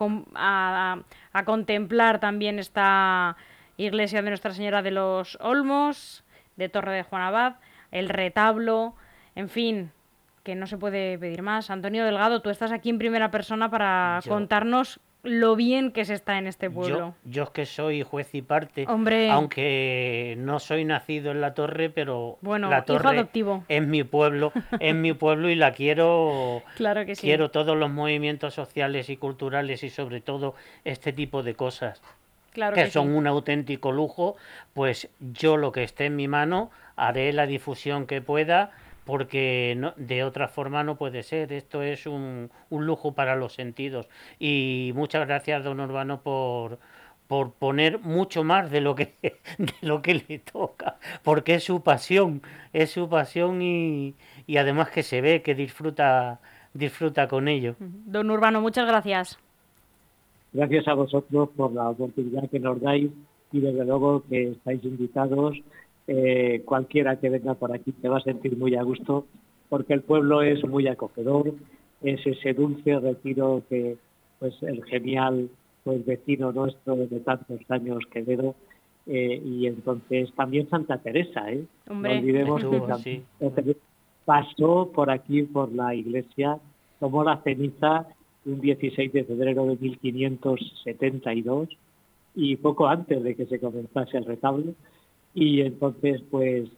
a, 1.33 1.45
contemplar 1.45 2.21
también 2.21 2.59
esta 2.59 3.37
iglesia 3.77 4.23
de 4.23 4.29
Nuestra 4.29 4.53
Señora 4.53 4.83
de 4.83 4.91
los 4.91 5.37
Olmos, 5.41 6.25
de 6.57 6.69
Torre 6.69 6.93
de 6.93 7.03
Juan 7.03 7.23
Abad, 7.23 7.57
el 7.91 8.09
retablo, 8.09 8.95
en 9.35 9.49
fin, 9.49 9.93
que 10.45 10.55
no 10.55 10.67
se 10.67 10.79
puede 10.79 11.19
pedir 11.19 11.43
más. 11.43 11.71
Antonio 11.71 12.05
Delgado, 12.05 12.43
tú 12.43 12.51
estás 12.51 12.71
aquí 12.71 12.91
en 12.91 12.99
primera 12.99 13.31
persona 13.31 13.71
para 13.71 14.21
contarnos 14.29 15.01
lo 15.23 15.57
bien 15.57 15.91
que 15.91 16.05
se 16.05 16.13
está 16.13 16.37
en 16.37 16.47
este 16.47 16.71
pueblo. 16.71 17.15
Yo, 17.25 17.31
yo, 17.31 17.43
es 17.45 17.51
que 17.51 17.65
soy 17.65 18.03
juez 18.03 18.35
y 18.35 18.43
parte, 18.43 18.85
Hombre. 18.87 19.31
aunque 19.31 20.35
no 20.39 20.61
soy 20.61 20.85
nacido 20.85 21.31
en 21.31 21.41
la 21.41 21.55
torre, 21.55 21.89
pero 21.89 22.37
bueno, 22.43 22.69
la 22.69 22.85
torre 22.85 23.09
adoptivo. 23.09 23.65
es 23.69 23.87
mi 23.87 24.05
pueblo, 24.05 24.53
es 24.81 24.95
mi 24.95 25.15
pueblo 25.15 25.49
y 25.49 25.55
la 25.55 25.73
quiero. 25.73 26.63
Claro 26.77 27.07
que 27.07 27.15
sí. 27.15 27.23
Quiero 27.23 27.51
todos 27.51 27.77
los 27.77 27.91
movimientos 27.91 28.53
sociales 28.53 29.09
y 29.09 29.17
culturales 29.17 29.83
y 29.83 29.89
sobre 29.89 30.21
todo 30.21 30.55
este 30.85 31.15
tipo 31.15 31.43
de 31.43 31.55
cosas. 31.55 32.03
Claro 32.53 32.75
que, 32.75 32.85
que 32.85 32.91
son 32.91 33.07
sí. 33.09 33.13
un 33.15 33.27
auténtico 33.27 33.93
lujo, 33.93 34.37
pues 34.75 35.09
yo 35.19 35.57
lo 35.57 35.73
que 35.73 35.85
esté 35.85 36.05
en 36.07 36.17
mi 36.17 36.29
mano 36.29 36.71
haré 36.97 37.33
la 37.33 37.47
difusión 37.47 38.07
que 38.07 38.21
pueda 38.21 38.73
porque 39.05 39.75
no, 39.77 39.93
de 39.97 40.25
otra 40.25 40.49
forma 40.49 40.83
no 40.83 40.97
puede 40.97 41.23
ser. 41.23 41.53
Esto 41.53 41.83
es 41.83 42.07
un, 42.07 42.51
un, 42.71 42.87
lujo 42.87 43.13
para 43.13 43.37
los 43.37 43.55
sentidos. 43.55 44.09
Y 44.39 44.93
muchas 44.95 45.27
gracias, 45.27 45.63
don 45.63 45.81
Urbano, 45.81 46.23
por, 46.23 46.79
por 47.27 47.53
poner 47.53 47.99
mucho 48.01 48.45
más 48.45 48.71
de 48.71 48.81
lo 48.81 48.95
que 48.95 49.15
de 49.59 49.75
lo 49.83 50.03
que 50.03 50.25
le 50.29 50.39
toca, 50.39 50.97
porque 51.23 51.55
es 51.55 51.65
su 51.65 51.83
pasión, 51.83 52.43
es 52.73 52.91
su 52.91 53.09
pasión 53.09 53.63
y, 53.63 54.15
y 54.47 54.57
además 54.57 54.91
que 54.91 55.03
se 55.03 55.21
ve 55.21 55.43
que 55.43 55.55
disfruta 55.55 56.41
disfruta 56.73 57.29
con 57.29 57.49
ello. 57.49 57.77
Don 57.79 58.31
Urbano, 58.31 58.61
muchas 58.61 58.87
gracias. 58.87 59.39
Gracias 60.53 60.87
a 60.89 60.95
vosotros 60.95 61.49
por 61.57 61.73
la 61.73 61.91
oportunidad 61.91 62.49
que 62.49 62.61
nos 62.61 62.81
dais 62.81 63.11
y 63.53 63.61
desde 63.61 63.85
luego 63.85 64.23
que 64.29 64.51
estáis 64.53 64.85
invitados 64.85 65.57
eh, 66.07 66.63
cualquiera 66.65 67.17
que 67.17 67.31
venga 67.31 67.55
por 67.55 67.73
aquí 67.73 67.93
te 67.93 68.09
va 68.09 68.19
a 68.19 68.23
sentir 68.23 68.57
muy 68.57 68.75
a 68.75 68.83
gusto 68.83 69.27
porque 69.69 69.95
el 69.95 70.03
pueblo 70.03 70.43
es 70.43 70.63
muy 70.67 70.87
acogedor, 70.87 71.55
es 72.03 72.25
ese 72.27 72.53
dulce 72.53 72.99
retiro 73.01 73.63
que 73.69 73.97
pues 74.39 74.55
el 74.63 74.85
genial 74.85 75.49
pues 75.83 76.05
vecino 76.05 76.53
nuestro 76.53 76.97
de 76.97 77.21
tantos 77.21 77.61
años 77.69 78.05
Quevedo 78.11 78.55
eh, 79.07 79.41
y 79.45 79.67
entonces 79.67 80.33
también 80.35 80.69
Santa 80.69 80.99
Teresa, 80.99 81.51
¿eh? 81.51 81.65
Hombre, 81.89 82.15
no 82.15 82.21
olvidemos 82.21 82.63
estuvo, 82.63 82.73
que 82.87 82.93
Santa 82.93 82.99
sí. 82.99 83.23
Teresa 83.39 83.81
pasó 84.25 84.91
por 84.95 85.11
aquí 85.11 85.43
por 85.43 85.73
la 85.73 85.95
iglesia, 85.95 86.59
tomó 87.01 87.25
la 87.25 87.43
ceniza 87.43 88.07
un 88.47 88.61
16 88.61 89.13
de 89.13 89.25
febrero 89.25 89.67
de 89.67 89.77
1572 89.77 91.69
y 92.35 92.57
poco 92.57 92.87
antes 92.87 93.23
de 93.23 93.35
que 93.35 93.47
se 93.47 93.61
comenzase 93.61 94.19
el 94.19 94.25
retablo 94.25 94.75
y 95.35 95.63
entonces 95.63 96.23
pues 96.31 96.69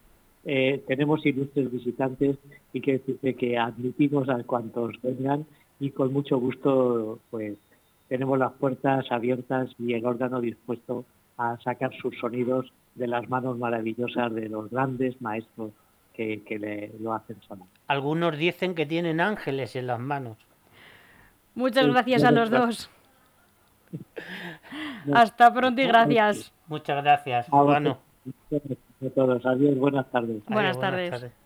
eh, 0.44 0.82
tenemos 0.86 1.24
ilustres 1.24 1.70
visitantes 1.70 2.36
y 2.72 2.80
que 2.80 2.94
decirte 2.94 3.34
que 3.34 3.58
admitimos 3.58 4.28
a 4.28 4.42
cuantos 4.44 4.94
vengan 5.02 5.46
y 5.78 5.90
con 5.90 6.12
mucho 6.12 6.38
gusto 6.38 7.18
pues 7.30 7.58
tenemos 8.08 8.38
las 8.38 8.52
puertas 8.52 9.10
abiertas 9.10 9.70
y 9.78 9.92
el 9.94 10.06
órgano 10.06 10.40
dispuesto 10.40 11.04
a 11.36 11.58
sacar 11.62 11.94
sus 12.00 12.16
sonidos 12.18 12.72
de 12.94 13.06
las 13.08 13.28
manos 13.28 13.58
maravillosas 13.58 14.32
de 14.34 14.48
los 14.48 14.70
grandes 14.70 15.20
maestros 15.20 15.72
que, 16.14 16.42
que 16.44 16.58
le, 16.58 16.92
lo 16.98 17.12
hacen 17.12 17.36
sonar. 17.42 17.66
Algunos 17.88 18.38
dicen 18.38 18.74
que 18.74 18.86
tienen 18.86 19.20
ángeles 19.20 19.76
en 19.76 19.86
las 19.86 20.00
manos. 20.00 20.38
Muchas 21.54 21.86
gracias 21.86 22.24
a 22.24 22.30
los 22.30 22.50
dos. 22.50 22.90
Hasta 25.12 25.52
pronto 25.52 25.80
y 25.82 25.86
gracias. 25.86 26.52
Muchas 26.68 27.02
gracias, 27.02 27.48
A 27.52 27.62
Urbano. 27.62 28.05
A 28.26 29.10
todos. 29.10 29.46
Adiós, 29.46 29.78
buenas 29.78 30.10
tardes. 30.10 30.42
Buenas 30.46 30.76
Adiós, 30.78 31.10
tardes. 31.10 31.45